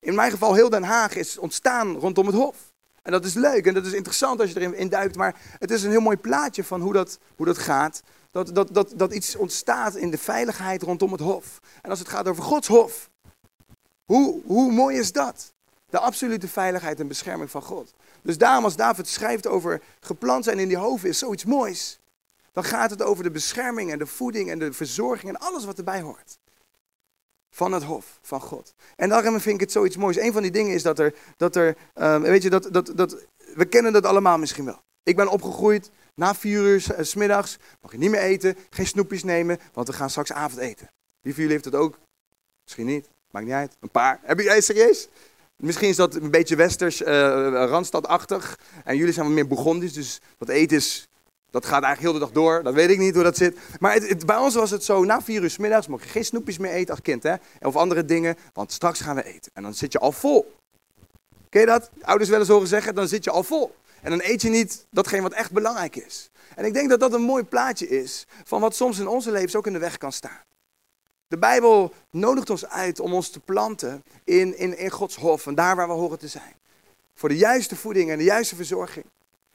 [0.00, 2.56] In mijn geval, heel Den Haag is ontstaan rondom het Hof.
[3.02, 5.16] En dat is leuk en dat is interessant als je erin induikt.
[5.16, 8.02] Maar het is een heel mooi plaatje van hoe dat, hoe dat gaat.
[8.30, 11.60] Dat, dat, dat, dat iets ontstaat in de veiligheid rondom het Hof.
[11.82, 13.10] En als het gaat over Gods Hof,
[14.06, 15.54] hoe, hoe mooi is dat?
[15.90, 17.94] De absolute veiligheid en bescherming van God.
[18.22, 21.98] Dus daarom als David schrijft over geplant zijn in die hoven is zoiets moois.
[22.52, 25.78] Dan gaat het over de bescherming en de voeding en de verzorging en alles wat
[25.78, 26.38] erbij hoort
[27.50, 28.74] van het hof van God.
[28.96, 30.18] En daarom vind ik het zoiets moois.
[30.18, 33.26] Een van die dingen is dat er, dat er um, weet je, dat, dat, dat,
[33.54, 34.82] we kennen dat allemaal misschien wel.
[35.02, 38.86] Ik ben opgegroeid, na vier uur s eh, smiddags mag je niet meer eten, geen
[38.86, 40.90] snoepjes nemen, want we gaan straks avondeten.
[41.20, 41.98] Wie van jullie heeft dat ook?
[42.62, 43.76] Misschien niet, maakt niet uit.
[43.80, 44.20] Een paar.
[44.22, 45.08] Heb je, serieus?
[45.56, 47.08] Misschien is dat een beetje westers, uh,
[47.68, 48.58] randstadachtig.
[48.84, 51.08] En jullie zijn wat meer Bourgondisch, dus wat eten is
[51.50, 52.62] dat gaat eigenlijk heel de dag door.
[52.62, 53.58] Dat weet ik niet hoe dat zit.
[53.78, 56.70] Maar bij ons was het zo, na vier uur middags mocht je geen snoepjes meer
[56.70, 57.22] eten als kind.
[57.22, 57.34] Hè?
[57.62, 59.50] Of andere dingen, want straks gaan we eten.
[59.54, 60.54] En dan zit je al vol.
[61.48, 61.90] Ken je dat?
[62.00, 63.74] Ouders wel eens horen zeggen, dan zit je al vol.
[64.02, 66.30] En dan eet je niet datgene wat echt belangrijk is.
[66.54, 69.56] En ik denk dat dat een mooi plaatje is van wat soms in onze levens
[69.56, 70.40] ook in de weg kan staan.
[71.28, 75.54] De Bijbel nodigt ons uit om ons te planten in, in, in Gods hof en
[75.54, 76.54] daar waar we horen te zijn.
[77.14, 79.04] Voor de juiste voeding en de juiste verzorging.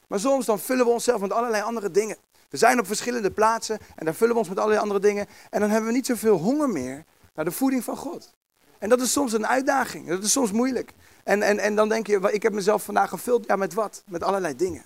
[0.07, 2.17] Maar soms dan vullen we onszelf met allerlei andere dingen.
[2.49, 5.27] We zijn op verschillende plaatsen en daar vullen we ons met allerlei andere dingen.
[5.49, 8.33] En dan hebben we niet zoveel honger meer naar de voeding van God.
[8.79, 10.07] En dat is soms een uitdaging.
[10.07, 10.93] Dat is soms moeilijk.
[11.23, 13.45] En, en, en dan denk je, ik heb mezelf vandaag gevuld.
[13.45, 14.03] Ja, met wat?
[14.05, 14.85] Met allerlei dingen.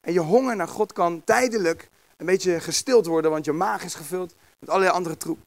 [0.00, 3.94] En je honger naar God kan tijdelijk een beetje gestild worden, want je maag is
[3.94, 5.38] gevuld met allerlei andere troep.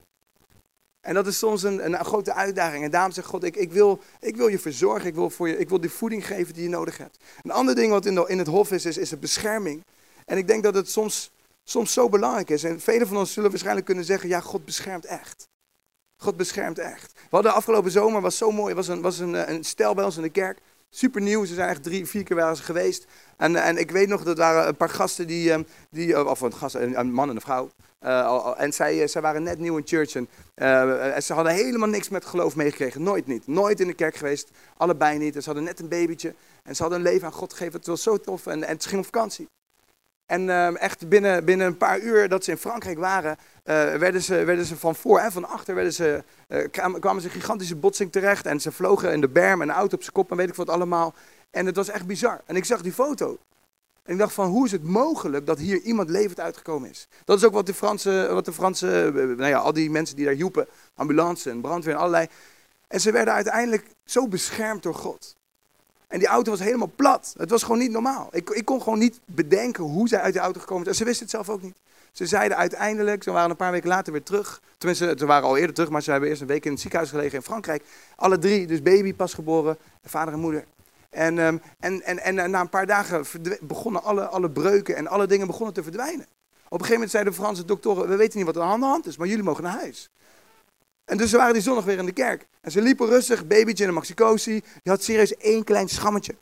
[1.08, 2.84] En dat is soms een, een, grote uitdaging.
[2.84, 5.58] En daarom zegt God, ik, ik, wil, ik wil je verzorgen, ik wil, voor je,
[5.58, 7.18] ik wil die voeding geven die je nodig hebt.
[7.44, 9.84] Een ander ding wat in, de, in het hof is, is, is de bescherming.
[10.26, 11.32] En ik denk dat het soms,
[11.64, 12.64] soms zo belangrijk is.
[12.64, 15.48] En velen van ons zullen waarschijnlijk kunnen zeggen, ja, God beschermt echt.
[16.18, 17.12] God beschermt echt.
[17.14, 20.16] We hadden afgelopen zomer, was zo mooi, was een, was een, een stel bij ons
[20.16, 20.60] in de kerk.
[20.98, 23.08] Super nieuw, ze zijn echt drie, vier keer waren ze geweest.
[23.36, 26.54] En, en ik weet nog, dat waren een paar gasten die, ehm, die of een,
[26.54, 27.70] gast, een man en een vrouw.
[28.02, 30.28] Uh, en zij, eh, zij waren net nieuw in church en,
[31.14, 33.04] en ze hadden helemaal niks met geloof meegekregen.
[33.04, 33.48] Nooit niet.
[33.48, 34.50] Nooit in de kerk geweest.
[34.78, 35.36] Allebei niet.
[35.36, 36.34] En ze hadden net een babytje.
[36.64, 37.80] En ze hadden een leven aan God gegeven.
[37.80, 38.48] Het was zo tof.
[38.48, 39.48] En, en ze gingen op vakantie.
[40.28, 43.38] En uh, echt binnen, binnen een paar uur dat ze in Frankrijk waren,
[44.00, 46.24] werden, ze, werden ze van voor en van achter werden ze,
[47.00, 48.46] kwamen ze een gigantische botsing terecht.
[48.46, 50.56] En ze vlogen in de berm en een auto op zijn kop en weet ik
[50.56, 51.14] wat allemaal.
[51.52, 52.42] En het was echt bizar.
[52.46, 53.38] En ik zag die foto.
[54.08, 57.08] En ik dacht van, hoe is het mogelijk dat hier iemand levend uitgekomen is?
[57.26, 60.16] Dat is ook wat de Franse, wat de Franse eh, nou ja, al die mensen
[60.16, 62.28] die daar hielpen, ambulance en brandweer en allerlei.
[62.88, 65.36] En ze werden uiteindelijk zo beschermd door God.
[66.08, 67.34] En die auto was helemaal plat.
[67.38, 68.30] Het was gewoon niet normaal.
[68.32, 70.96] Ik, ik kon gewoon niet bedenken hoe zij uit de auto gekomen zijn.
[70.96, 71.78] En ze wisten het zelf ook niet.
[72.12, 74.62] Ze zeiden uiteindelijk, ze waren een paar weken later weer terug.
[74.78, 77.12] Tenminste, ze waren al eerder terug, maar ze hebben eerst een week in het ziekenhuis
[77.12, 77.84] gelegen in Frankrijk.
[78.16, 80.66] Alle drie, dus baby, pasgeboren, vader en moeder.
[81.10, 83.26] En, um, en, en, en na een paar dagen
[83.62, 86.26] begonnen alle, alle breuken en alle dingen begonnen te verdwijnen.
[86.70, 88.86] Op een gegeven moment zeiden de Franse doktoren, we weten niet wat er aan de
[88.86, 90.10] hand is, maar jullie mogen naar huis.
[91.08, 92.48] En dus ze waren die zondag weer in de kerk.
[92.62, 94.52] En ze liepen rustig, babytje in een maxicosi.
[94.52, 96.36] Die had serieus één klein schammetje.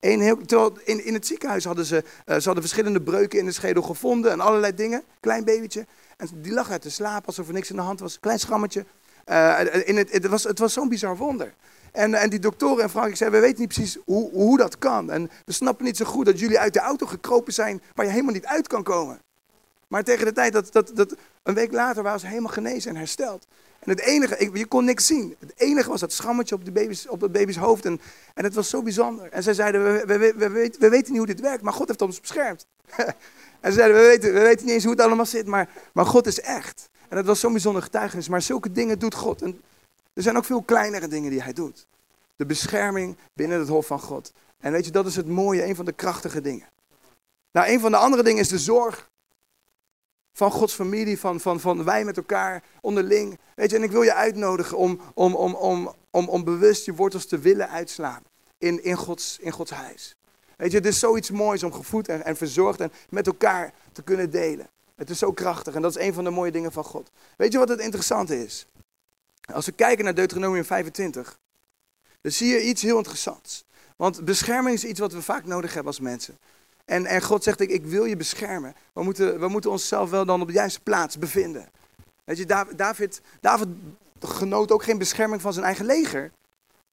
[0.00, 3.44] Eén heel, terwijl in, in het ziekenhuis hadden ze, uh, ze hadden verschillende breuken in
[3.44, 5.02] de schedel gevonden en allerlei dingen.
[5.20, 5.86] Klein babytje.
[6.16, 8.20] En die lag uit te slapen alsof er niks in de hand was.
[8.20, 8.84] Klein schammetje.
[9.26, 11.54] Uh, in het, het was, het was zo'n bizar wonder.
[11.92, 15.10] En, en die doktoren in Frankrijk zeiden, we weten niet precies hoe, hoe dat kan.
[15.10, 18.12] En we snappen niet zo goed dat jullie uit de auto gekropen zijn waar je
[18.12, 19.20] helemaal niet uit kan komen.
[19.90, 22.96] Maar tegen de tijd dat, dat, dat een week later waren ze helemaal genezen en
[22.96, 23.46] hersteld.
[23.78, 25.36] En het enige, ik, je kon niks zien.
[25.38, 27.84] Het enige was dat schammetje op, de baby's, op dat baby's hoofd.
[27.84, 28.00] En,
[28.34, 29.28] en het was zo bijzonder.
[29.30, 31.88] En zij zeiden, we, we, we, we, we weten niet hoe dit werkt, maar God
[31.88, 32.66] heeft ons beschermd.
[33.60, 36.06] en ze zeiden, we weten, we weten niet eens hoe het allemaal zit, maar, maar
[36.06, 36.88] God is echt.
[37.08, 38.28] En dat was zo'n bijzonder getuigenis.
[38.28, 39.42] Maar zulke dingen doet God.
[39.42, 39.60] En
[40.12, 41.86] er zijn ook veel kleinere dingen die hij doet.
[42.36, 44.32] De bescherming binnen het Hof van God.
[44.60, 46.66] En weet je, dat is het mooie, een van de krachtige dingen.
[47.52, 49.10] Nou, een van de andere dingen is de zorg
[50.40, 53.38] van Gods familie, van, van, van wij met elkaar onderling.
[53.54, 56.94] Weet je, en ik wil je uitnodigen om, om, om, om, om, om bewust je
[56.94, 58.22] wortels te willen uitslaan
[58.58, 60.16] in, in, Gods, in Gods huis.
[60.56, 64.02] Weet je, het is zoiets moois om gevoed en, en verzorgd en met elkaar te
[64.02, 64.68] kunnen delen.
[64.96, 67.10] Het is zo krachtig en dat is een van de mooie dingen van God.
[67.36, 68.66] Weet je wat het interessante is?
[69.52, 71.38] Als we kijken naar Deuteronomium 25,
[72.20, 73.64] dan zie je iets heel interessants.
[73.96, 76.38] Want bescherming is iets wat we vaak nodig hebben als mensen.
[76.90, 78.74] En, en God zegt, ik, ik wil je beschermen.
[78.92, 81.68] We moeten, we moeten onszelf wel dan op de juiste plaats bevinden.
[82.24, 83.68] Weet je, David, David
[84.20, 86.32] genoot ook geen bescherming van zijn eigen leger.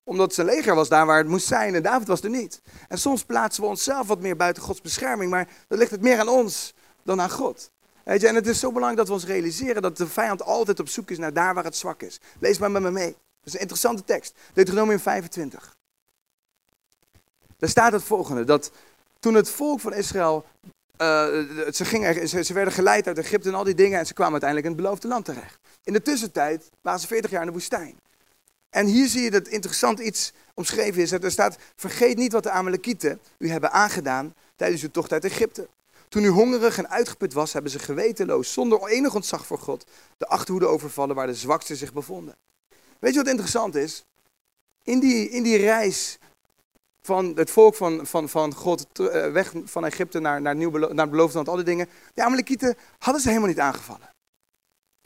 [0.03, 2.61] Omdat zijn leger was daar waar het moest zijn en David was er niet.
[2.87, 5.31] En soms plaatsen we onszelf wat meer buiten Gods bescherming.
[5.31, 7.71] Maar dan ligt het meer aan ons dan aan God.
[8.03, 10.79] Weet je, en het is zo belangrijk dat we ons realiseren dat de vijand altijd
[10.79, 12.19] op zoek is naar daar waar het zwak is.
[12.39, 13.11] Lees maar met me mee.
[13.11, 14.35] Dat is een interessante tekst.
[14.53, 15.75] Deuteronomium 25.
[17.57, 18.71] Daar staat het volgende, dat
[19.27, 20.45] toen het volk van Israël,
[20.97, 24.31] ze, gingen, ze, ze, werden geleid uit Egypte en al die dingen en ze kwamen
[24.31, 25.59] uiteindelijk in het beloofde land terecht.
[25.83, 27.99] In de tussentijd waren ze 40 jaar in de woestijn.
[28.69, 31.09] En hier zie je dat interessant iets omschreven is.
[31.09, 35.25] Dat er staat, vergeet niet wat de Amalekieten u hebben aangedaan tijdens uw tocht uit
[35.25, 35.67] Egypte.
[36.09, 39.85] Toen u hongerig en uitgeput was, hebben ze gewetenloos, zonder enig ontzag voor God,
[40.17, 42.35] de achterhoede overvallen waar de zwaksten zich bevonden.
[42.99, 44.05] Weet je wat interessant is?
[44.83, 46.17] In die, in die reis
[47.07, 50.89] van het volk van, van, van God eh, weg van Egypte naar, naar, nieuw naar
[50.89, 51.89] het beloofde land, al die dingen.
[52.13, 54.09] De Amalekieten hadden ze helemaal niet aangevallen.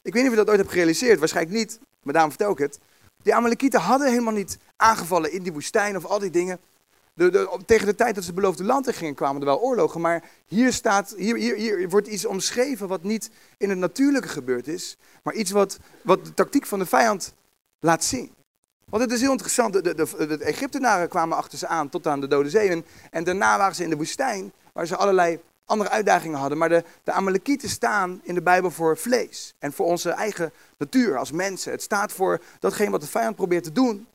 [0.01, 2.57] Ik weet niet of je dat ooit hebt gerealiseerd, waarschijnlijk niet, maar daarom vertel ik
[2.57, 2.79] het.
[3.23, 6.59] De Amalekieten hadden helemaal niet aangevallen in die woestijn of al die dingen.
[7.13, 9.61] De, de, tegen de tijd dat ze het beloofde land in gingen, kwamen er wel
[9.61, 10.01] oorlogen.
[10.01, 14.67] Maar hier, staat, hier, hier, hier wordt iets omschreven wat niet in het natuurlijke gebeurd
[14.67, 14.97] is.
[15.23, 17.33] Maar iets wat, wat de tactiek van de vijand
[17.79, 18.31] laat zien.
[18.91, 22.21] Want het is heel interessant, de, de, de, Egyptenaren kwamen achter ze aan tot aan
[22.21, 22.83] de Dode Zee.
[23.09, 26.57] En, daarna waren ze in de woestijn, waar ze allerlei andere uitdagingen hadden.
[26.57, 29.53] Maar de, de Amalekieten staan in de Bijbel voor vlees.
[29.59, 31.71] En voor onze eigen natuur als mensen.
[31.71, 34.07] Het staat voor datgene wat de vijand probeert te doen.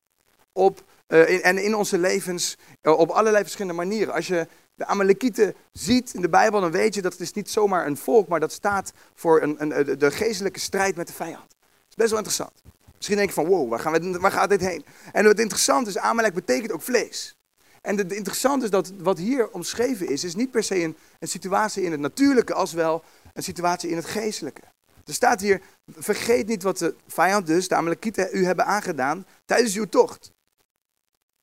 [0.51, 4.13] Op, uh, in, en in onze levens uh, op allerlei verschillende manieren.
[4.13, 7.49] Als je de Amalekieten ziet in de Bijbel, dan weet je dat het is niet
[7.49, 8.27] zomaar een volk.
[8.27, 11.49] Maar dat staat voor een, een, de geestelijke strijd met de vijand.
[11.49, 12.61] Dat is best wel interessant.
[12.97, 14.85] Misschien denk je van, wow, waar, gaan we, waar gaat dit heen?
[15.11, 17.35] En wat interessant is, Amalek betekent ook vlees.
[17.81, 21.27] En het interessante is dat wat hier omschreven is, is niet per se een, een
[21.27, 24.61] situatie in het natuurlijke, als wel een situatie in het geestelijke.
[25.05, 29.85] Er staat hier, vergeet niet wat de vijand dus, de u hebben aangedaan tijdens uw
[29.85, 30.31] tocht.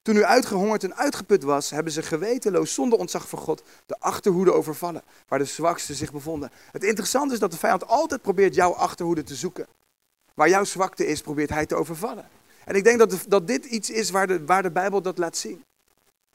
[0.03, 4.53] Toen u uitgehongerd en uitgeput was, hebben ze gewetenloos zonder ontzag voor God de achterhoede
[4.53, 6.51] overvallen, waar de zwaksten zich bevonden.
[6.73, 9.67] Het interessante is dat de vijand altijd probeert jouw achterhoede te zoeken.
[10.35, 12.29] Waar jouw zwakte is, probeert hij te overvallen.
[12.65, 15.37] En ik denk dat, dat dit iets is waar de, waar de Bijbel dat laat
[15.37, 15.65] zien.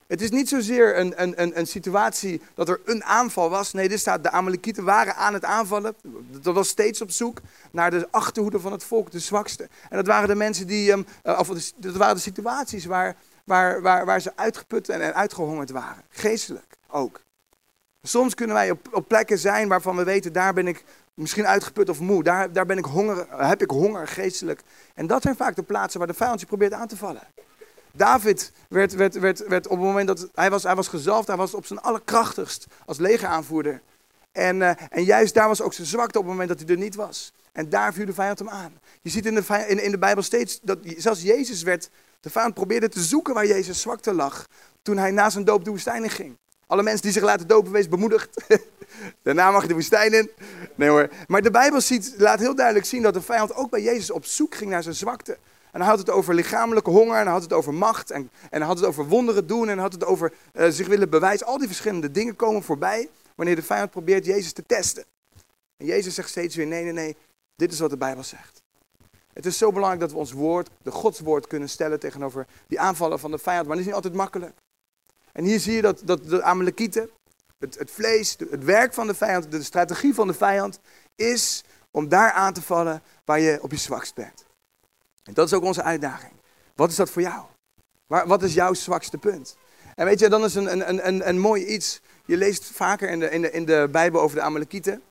[0.07, 3.73] Het is niet zozeer een, een, een, een situatie dat er een aanval was.
[3.73, 5.95] Nee, dit staat, de Amalekieten waren aan het aanvallen.
[6.41, 9.63] Dat was steeds op zoek naar de achterhoede van het volk, de zwakste.
[9.89, 14.05] En dat waren de mensen die, um, of dat waren de situaties waar, waar, waar,
[14.05, 16.03] waar ze uitgeput en, en uitgehongerd waren.
[16.09, 17.21] Geestelijk ook.
[18.01, 20.83] Soms kunnen wij op, op plekken zijn waarvan we weten, daar ben ik
[21.19, 22.23] misschien uitgeput of moe.
[22.23, 24.61] Daar, daar ben ik honger, heb ik honger geestelijk.
[24.95, 27.27] En dat zijn vaak de plaatsen waar de vijand je probeert aan te vallen.
[27.91, 31.37] David werd, werd, werd, werd op het moment dat hij was, hij was gezalfd, hij
[31.37, 33.81] was op zijn allerkrachtigst als legeraanvoerder.
[34.31, 36.81] En, uh, en juist daar was ook zijn zwakte op het moment dat hij er
[36.81, 37.33] niet was.
[37.51, 38.79] En daar viel de vijand hem aan.
[39.01, 42.53] Je ziet in de, in, in de Bijbel steeds dat zelfs Jezus werd, de vijand
[42.53, 44.47] probeerde te zoeken waar Jezus zwakte lag.
[44.81, 46.37] Toen hij na zijn doop de woestijn in ging.
[46.69, 48.43] Alle mensen die zich laten dopen, wees bemoedigd.
[49.23, 50.29] Daarna mag je de woestijn in.
[50.75, 51.09] Nee hoor.
[51.27, 54.25] Maar de Bijbel ziet, laat heel duidelijk zien dat de vijand ook bij Jezus op
[54.25, 55.37] zoek ging naar zijn zwakte.
[55.71, 58.59] En hij had het over lichamelijke honger, en hij had het over macht, en, en
[58.59, 61.47] hij had het over wonderen doen, en hij had het over uh, zich willen bewijzen.
[61.47, 65.05] Al die verschillende dingen komen voorbij wanneer de vijand probeert Jezus te testen.
[65.77, 67.15] En Jezus zegt steeds weer, nee, nee, nee,
[67.55, 68.61] dit is wat de Bijbel zegt.
[69.33, 73.19] Het is zo belangrijk dat we ons woord, de Godswoord, kunnen stellen tegenover die aanvallen
[73.19, 73.67] van de vijand.
[73.67, 74.53] Maar dat is niet altijd makkelijk.
[75.33, 77.09] En hier zie je dat, dat de Amalekieten,
[77.57, 80.79] het, het vlees, het werk van de vijand, de strategie van de vijand,
[81.15, 84.45] is om daar aan te vallen waar je op je zwakst bent.
[85.23, 86.33] En dat is ook onze uitdaging.
[86.75, 87.45] Wat is dat voor jou?
[88.07, 89.57] Waar, wat is jouw zwakste punt?
[89.95, 92.01] En weet je, dan is een, een, een, een mooi iets.
[92.25, 95.01] Je leest vaker in de, in, de, in de Bijbel over de Amalekieten.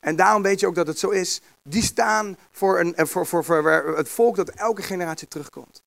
[0.00, 1.40] En daarom weet je ook dat het zo is.
[1.68, 5.82] Die staan voor, een, voor, voor, voor het volk dat elke generatie terugkomt.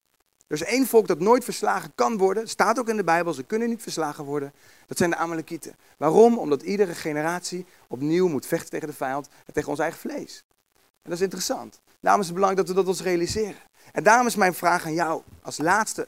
[0.47, 2.49] Er is één volk dat nooit verslagen kan worden.
[2.49, 4.53] Staat ook in de Bijbel, ze kunnen niet verslagen worden.
[4.87, 5.75] Dat zijn de Amalekieten.
[5.97, 6.37] Waarom?
[6.37, 10.43] Omdat iedere generatie opnieuw moet vechten tegen de vijand en tegen ons eigen vlees.
[10.75, 11.79] En dat is interessant.
[11.99, 13.61] Daarom is het belangrijk dat we dat ons realiseren.
[13.91, 16.07] En daarom is mijn vraag aan jou, als laatste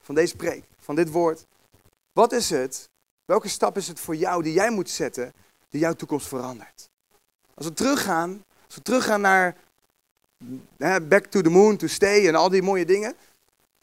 [0.00, 1.46] van deze preek, van dit woord.
[2.12, 2.88] Wat is het,
[3.24, 5.32] welke stap is het voor jou die jij moet zetten,
[5.68, 6.88] die jouw toekomst verandert?
[7.54, 9.56] Als we teruggaan, als we teruggaan naar
[11.08, 13.14] back to the moon, to stay en al die mooie dingen.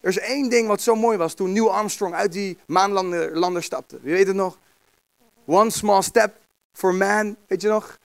[0.02, 3.98] Er is één ding wat zo mooi was toen Neil Armstrong uit die maanlander stapte.
[4.02, 4.58] Wie weet het nog?
[5.46, 6.34] One small step
[6.72, 7.98] for man, weet je nog?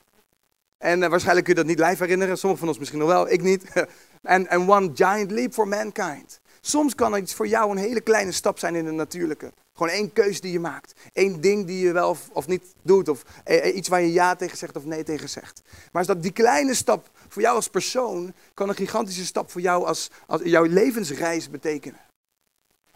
[0.77, 2.37] En uh, waarschijnlijk kun je dat niet live herinneren.
[2.37, 3.63] Sommigen van ons misschien nog wel, ik niet.
[4.21, 6.39] En one giant leap for mankind.
[6.61, 9.51] Soms kan iets voor jou een hele kleine stap zijn in het natuurlijke.
[9.73, 10.93] Gewoon één keus die je maakt.
[11.13, 13.09] Eén ding die je wel of, of niet doet.
[13.09, 15.61] Of eh, eh, iets waar je ja tegen zegt of nee tegen zegt.
[15.91, 19.61] Maar is dat die kleine stap voor jou als persoon kan een gigantische stap voor
[19.61, 21.99] jou als, als jouw levensreis betekenen.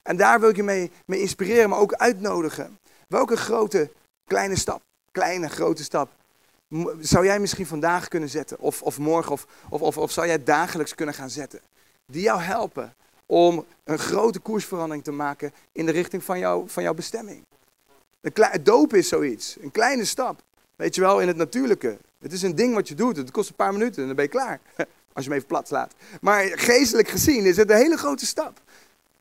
[0.02, 2.80] En daar wil ik je mee, inspireren, maar ook uitnodigen.
[3.08, 3.92] Welke grote,
[4.28, 6.10] kleine stap, kleine, grote stap,
[7.00, 8.60] zou jij misschien vandaag kunnen zetten?
[8.60, 11.60] Of, of morgen, of, of, of, of zou jij dagelijks kunnen gaan zetten?
[12.06, 16.94] Die jou helpen om een grote koersverandering te maken in de richting van, van jouw
[16.94, 17.46] bestemming.
[18.22, 20.42] Het doop is zoiets, een kleine stap.
[20.76, 21.98] Weet je wel, in het natuurlijke.
[22.22, 24.26] Het is een ding wat je doet, het kost een paar minuten en dan ben
[24.26, 24.60] je klaar.
[25.14, 25.94] Als je hem even plat slaat.
[26.22, 28.62] Maar geestelijk gezien is het een hele grote stap.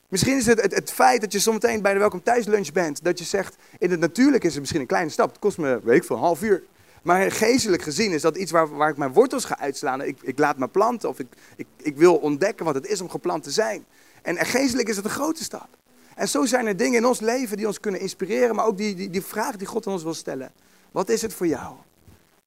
[0.08, 3.24] Misschien is het, het, feit dat je zometeen bij de welkom thuislunch bent, dat je
[3.24, 5.28] zegt, in het natuurlijke is het misschien een kleine stap.
[5.28, 6.62] Het kost me, weet ik veel, een half uur.
[7.02, 10.02] Maar geestelijk gezien is dat iets waar, waar ik mijn wortels ga uitslaan.
[10.02, 13.08] Ik, ik laat me planten of ik, ik, ik wil ontdekken wat het is om
[13.08, 13.84] geplant te zijn.
[14.22, 15.68] En geestelijk is het een grote stap.
[16.14, 18.94] En zo zijn er dingen in ons leven die ons kunnen inspireren, maar ook die,
[18.94, 20.52] die, die vraag die God aan ons wil stellen.
[20.90, 21.74] Wat is het voor jou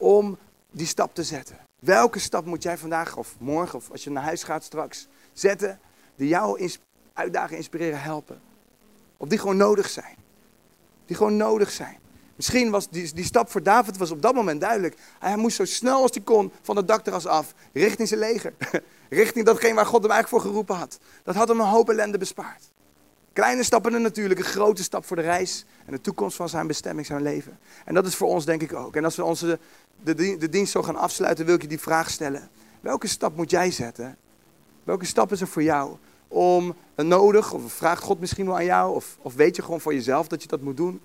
[0.04, 0.38] om
[0.72, 1.58] die stap te zetten?
[1.80, 5.80] Welke stap moet jij vandaag of morgen of als je naar huis gaat straks zetten
[6.16, 6.70] die jou
[7.14, 8.42] uitdagen, inspireren, helpen?
[9.18, 10.16] Of die gewoon nodig zijn?
[11.06, 11.98] Die gewoon nodig zijn.
[12.36, 14.98] Misschien was die, die stap voor David was op dat moment duidelijk.
[15.20, 18.54] Hij moest zo snel als hij kon van het dakterras af, richting zijn leger.
[19.10, 21.00] richting datgene waar God hem eigenlijk voor geroepen had.
[21.24, 22.72] Dat had hem een hoop ellende bespaard.
[23.34, 27.08] Kleine stappen natuurlijk, een grote stap voor de reis en de toekomst van zijn bestemming,
[27.08, 27.60] zijn leven.
[27.86, 28.96] En dat is voor ons denk ik ook.
[28.96, 29.60] En als we onze,
[30.04, 32.50] de, de dienst zo gaan afsluiten, wil ik je die vraag stellen.
[32.82, 34.18] Welke stap moet jij zetten?
[34.84, 38.96] Welke stap is er voor jou om nodig, of vraagt God misschien wel aan jou,
[38.96, 41.02] of, of weet je gewoon voor jezelf dat je dat moet doen?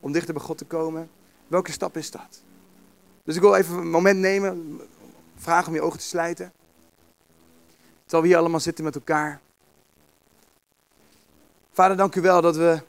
[0.00, 1.10] om dichter bij God te komen?
[1.46, 2.42] Welke stap is dat?
[3.24, 4.80] Dus ik wil even een moment nemen,
[5.36, 6.52] vragen om je ogen te sluiten.
[8.02, 9.40] Terwijl we hier allemaal zitten met elkaar.
[11.78, 12.82] Vader, dank u wel dat, we,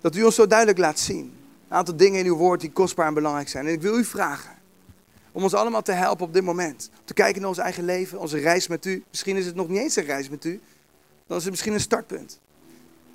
[0.00, 1.32] dat u ons zo duidelijk laat zien.
[1.68, 3.66] Een aantal dingen in uw woord die kostbaar en belangrijk zijn.
[3.66, 4.50] En ik wil u vragen
[5.32, 6.90] om ons allemaal te helpen op dit moment.
[7.04, 9.04] Te kijken naar ons eigen leven, onze reis met u.
[9.10, 10.60] Misschien is het nog niet eens een reis met u.
[11.26, 12.40] Dan is het misschien een startpunt.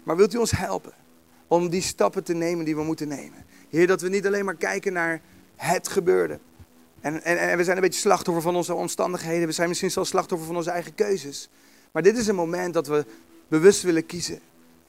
[0.04, 0.94] Maar wilt u ons helpen?
[1.48, 3.46] om die stappen te nemen die we moeten nemen.
[3.70, 5.22] Heer, dat we niet alleen maar kijken naar
[5.56, 6.40] het gebeurde.
[7.02, 9.48] En, en, en we zijn een beetje slachtoffer van onze omstandigheden.
[9.48, 11.50] We zijn misschien zelfs slachtoffer van onze eigen keuzes.
[11.92, 13.06] Maar dit is een moment dat we
[13.48, 14.40] bewust willen kiezen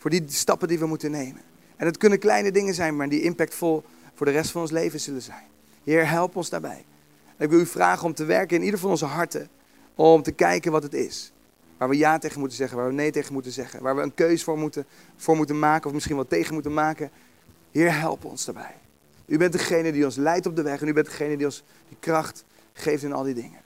[0.05, 1.43] voor die stappen die we moeten nemen.
[1.77, 5.01] En het kunnen kleine dingen zijn, maar die impactvol voor de rest van ons leven
[5.01, 5.45] zullen zijn.
[5.85, 6.85] Heer, help ons daarbij.
[7.39, 9.49] ik wil u vragen om te werken in ieder van onze harten.
[9.95, 11.33] Om te kijken wat het is.
[11.79, 13.83] Waar we ja tegen moeten zeggen, waar we nee tegen moeten zeggen.
[13.83, 14.87] Waar we een keus voor moeten,
[15.17, 17.11] voor moeten maken of misschien wat tegen moeten maken.
[17.71, 18.77] Heer, help ons daarbij.
[19.27, 21.63] U bent degene die ons leidt op de weg en u bent degene die ons
[21.89, 23.61] die kracht geeft in al die dingen.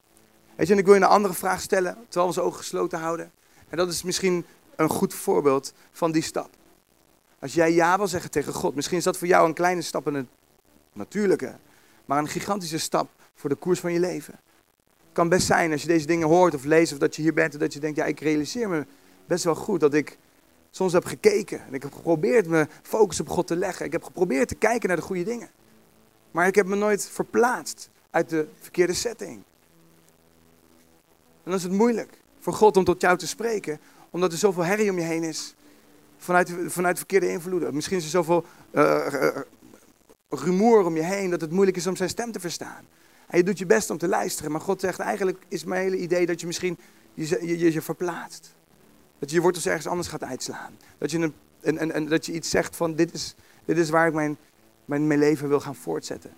[0.57, 2.99] Weet je, en ik wil je een andere vraag stellen, terwijl we onze ogen gesloten
[2.99, 3.31] houden.
[3.69, 4.45] En dat is misschien
[4.79, 6.51] een goed voorbeeld van die stap.
[7.39, 10.07] Als jij ja wil zeggen tegen God, misschien is dat voor jou een kleine stap
[10.07, 10.27] in het
[10.93, 11.57] natuurlijke,
[12.05, 14.39] maar een gigantische stap voor de koers van je leven
[15.19, 17.53] kan best zijn als je deze dingen hoort of leest of dat je hier bent
[17.53, 18.87] en dat je denkt, ja, ik realiseer me
[19.27, 20.19] best wel goed dat ik
[20.71, 23.87] soms heb gekeken en ik heb geprobeerd mijn focus op God te leggen.
[23.87, 25.51] Ik heb geprobeerd te kijken naar de goede dingen.
[26.31, 29.35] Maar ik heb me nooit verplaatst uit de verkeerde setting.
[29.35, 29.45] En
[31.45, 34.91] dan is het moeilijk voor God om tot jou te spreken, omdat er zoveel herrie
[34.91, 35.55] om je heen is.
[36.19, 37.75] Vanuit, vanuit verkeerde invloeden.
[37.75, 39.37] Misschien is er zoveel uh,
[40.29, 42.85] rumoer om je heen dat het moeilijk is om zijn stem te verstaan.
[43.27, 44.53] En je doet je best om te luisteren.
[44.53, 46.79] Maar God zegt, eigenlijk is mijn hele idee dat je misschien
[47.15, 48.55] je, je, je verplaatst.
[49.19, 50.77] Dat je je wortels ergens anders gaat uitslaan.
[50.99, 54.07] Dat je, een, een, een, dat je iets zegt van, dit is, dit is waar
[54.07, 54.39] ik mijn,
[54.85, 56.31] mijn, mijn leven wil gaan voortzetten.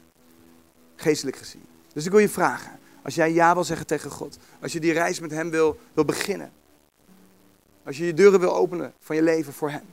[0.97, 1.65] Geestelijk gezien.
[1.93, 4.39] Dus ik wil je vragen, als jij ja wil zeggen tegen God.
[4.61, 6.53] Als je die reis met Hem wil, wil beginnen.
[7.85, 9.85] Als je je deuren wil openen van je leven voor Hem.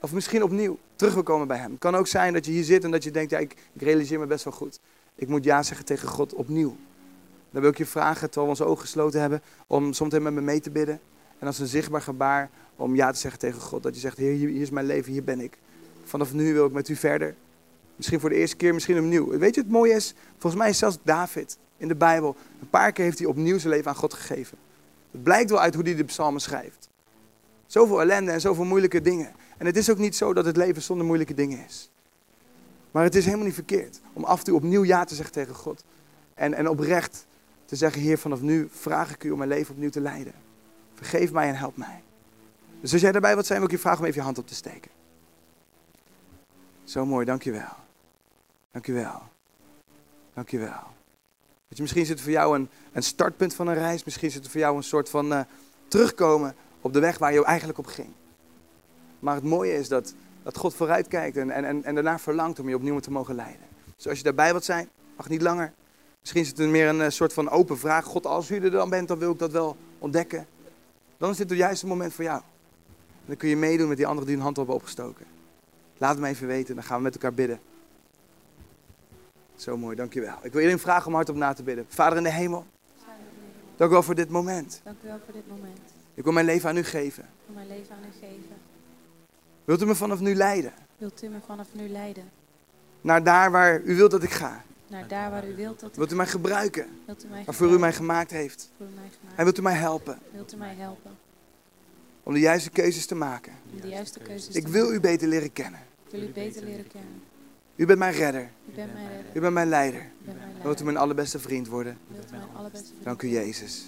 [0.00, 1.70] Of misschien opnieuw terug wil komen bij Hem.
[1.70, 3.82] Het kan ook zijn dat je hier zit en dat je denkt, ja, ik, ik
[3.82, 4.80] realiseer me best wel goed.
[5.14, 6.76] Ik moet ja zeggen tegen God opnieuw.
[7.50, 10.40] Dan wil ik je vragen, terwijl we onze ogen gesloten hebben, om soms met me
[10.40, 11.00] mee te bidden.
[11.38, 13.82] En als een zichtbaar gebaar om ja te zeggen tegen God.
[13.82, 15.58] Dat je zegt, Heer, hier is mijn leven, hier ben ik.
[16.04, 17.34] Vanaf nu wil ik met u verder.
[17.96, 19.38] Misschien voor de eerste keer, misschien opnieuw.
[19.38, 22.92] Weet je, het mooie is, volgens mij is zelfs David in de Bijbel, een paar
[22.92, 24.58] keer heeft hij opnieuw zijn leven aan God gegeven.
[25.10, 26.88] Het blijkt wel uit hoe hij de psalmen schrijft.
[27.66, 29.32] Zoveel ellende en zoveel moeilijke dingen.
[29.56, 31.90] En het is ook niet zo dat het leven zonder moeilijke dingen is.
[32.90, 35.54] Maar het is helemaal niet verkeerd om af en toe opnieuw ja te zeggen tegen
[35.54, 35.84] God.
[36.34, 37.26] En, en oprecht
[37.64, 40.32] te zeggen, Heer, vanaf nu vraag ik u om mijn leven opnieuw te leiden.
[40.94, 42.02] Vergeef mij en help mij.
[42.80, 44.46] Dus als jij daarbij wat zijn, wil ik je vragen om even je hand op
[44.46, 44.90] te steken.
[46.84, 47.76] Zo mooi, dankjewel.
[48.70, 49.22] Dankjewel.
[50.34, 50.82] Dankjewel.
[51.68, 54.04] Weet je, misschien zit het voor jou een, een startpunt van een reis.
[54.04, 55.40] Misschien zit het voor jou een soort van uh,
[55.88, 56.54] terugkomen
[56.84, 58.08] op de weg waar je eigenlijk op ging.
[59.18, 62.68] Maar het mooie is dat, dat God vooruit kijkt en, en, en daarna verlangt om
[62.68, 63.66] je opnieuw te mogen leiden.
[63.96, 65.72] Dus als je daarbij wilt zijn, mag niet langer.
[66.20, 68.04] Misschien is het meer een uh, soort van open vraag.
[68.04, 70.46] God, als u er dan bent, dan wil ik dat wel ontdekken.
[71.16, 72.42] Dan is dit het juiste moment voor jou.
[73.26, 75.26] Dan kun je meedoen met die anderen die hun hand hebben opgestoken.
[75.98, 77.60] Laat het me even weten, dan gaan we met elkaar bidden.
[79.56, 80.36] Zo mooi, dankjewel.
[80.42, 81.86] Ik wil iedereen vragen om hardop na te bidden.
[81.88, 82.66] Vader in de hemel,
[83.76, 84.80] dank u wel voor dit moment.
[84.84, 85.93] Dank u wel voor dit moment.
[86.14, 87.22] Ik wil mijn leven aan u geven.
[87.24, 88.56] Ik wil mijn leven aan u geven.
[89.64, 90.72] Wilt u me vanaf nu leiden?
[90.98, 92.24] Wilt u me vanaf nu leiden?
[93.00, 94.64] Naar daar waar u wilt dat ik ga.
[94.86, 96.86] Naar daar waar u wilt dat ik Wilt u mij gebruiken?
[97.06, 98.70] Wilt u mij Waarvoor u mij gemaakt heeft?
[98.76, 99.36] Mij gemaakt.
[99.38, 101.10] En wilt u mij helpen Wilt u mij helpen
[102.22, 103.52] om de juiste keuzes te maken?
[103.72, 105.80] om de juiste keuzes Ik wil u beter leren kennen.
[106.06, 107.22] Ik wil u beter leren kennen.
[107.76, 108.50] U bent mijn redder.
[108.70, 109.36] U bent mijn redder.
[109.36, 110.00] U bent mijn leider.
[110.00, 110.84] U bent mijn En wilt u leider.
[110.84, 111.98] mijn allerbeste vriend worden?
[112.06, 113.28] Wilt u mijn allerbeste vriend Dank u?
[113.28, 113.84] Jezus.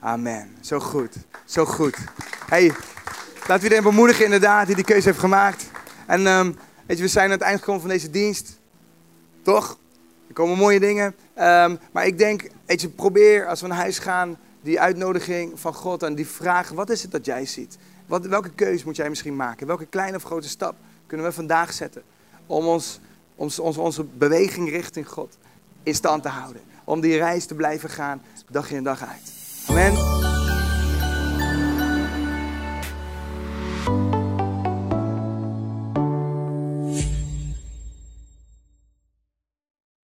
[0.00, 0.56] Amen.
[0.60, 1.16] Zo goed.
[1.44, 1.96] Zo goed.
[2.48, 2.66] Hey,
[3.36, 5.70] laten we iedereen bemoedigen inderdaad die die keuze heeft gemaakt.
[6.06, 6.52] En ehm,
[6.86, 8.58] weet je, we zijn aan het eind gekomen van deze dienst.
[9.42, 9.78] Toch?
[10.28, 11.14] Er komen mooie dingen.
[11.34, 15.74] Ehm, maar ik denk, weet je, probeer als we naar huis gaan, die uitnodiging van
[15.74, 17.78] God en die vraag, wat is het dat jij ziet?
[18.06, 19.66] Welke keuze moet jij misschien maken?
[19.66, 20.74] Welke kleine of grote stap
[21.06, 22.02] kunnen we vandaag zetten
[22.46, 23.00] om ons,
[23.34, 25.36] ons, ons, onze beweging richting God
[25.82, 26.62] in stand te houden?
[26.84, 29.39] Om die reis te blijven gaan, dag in dag uit.
[29.68, 30.29] Amen.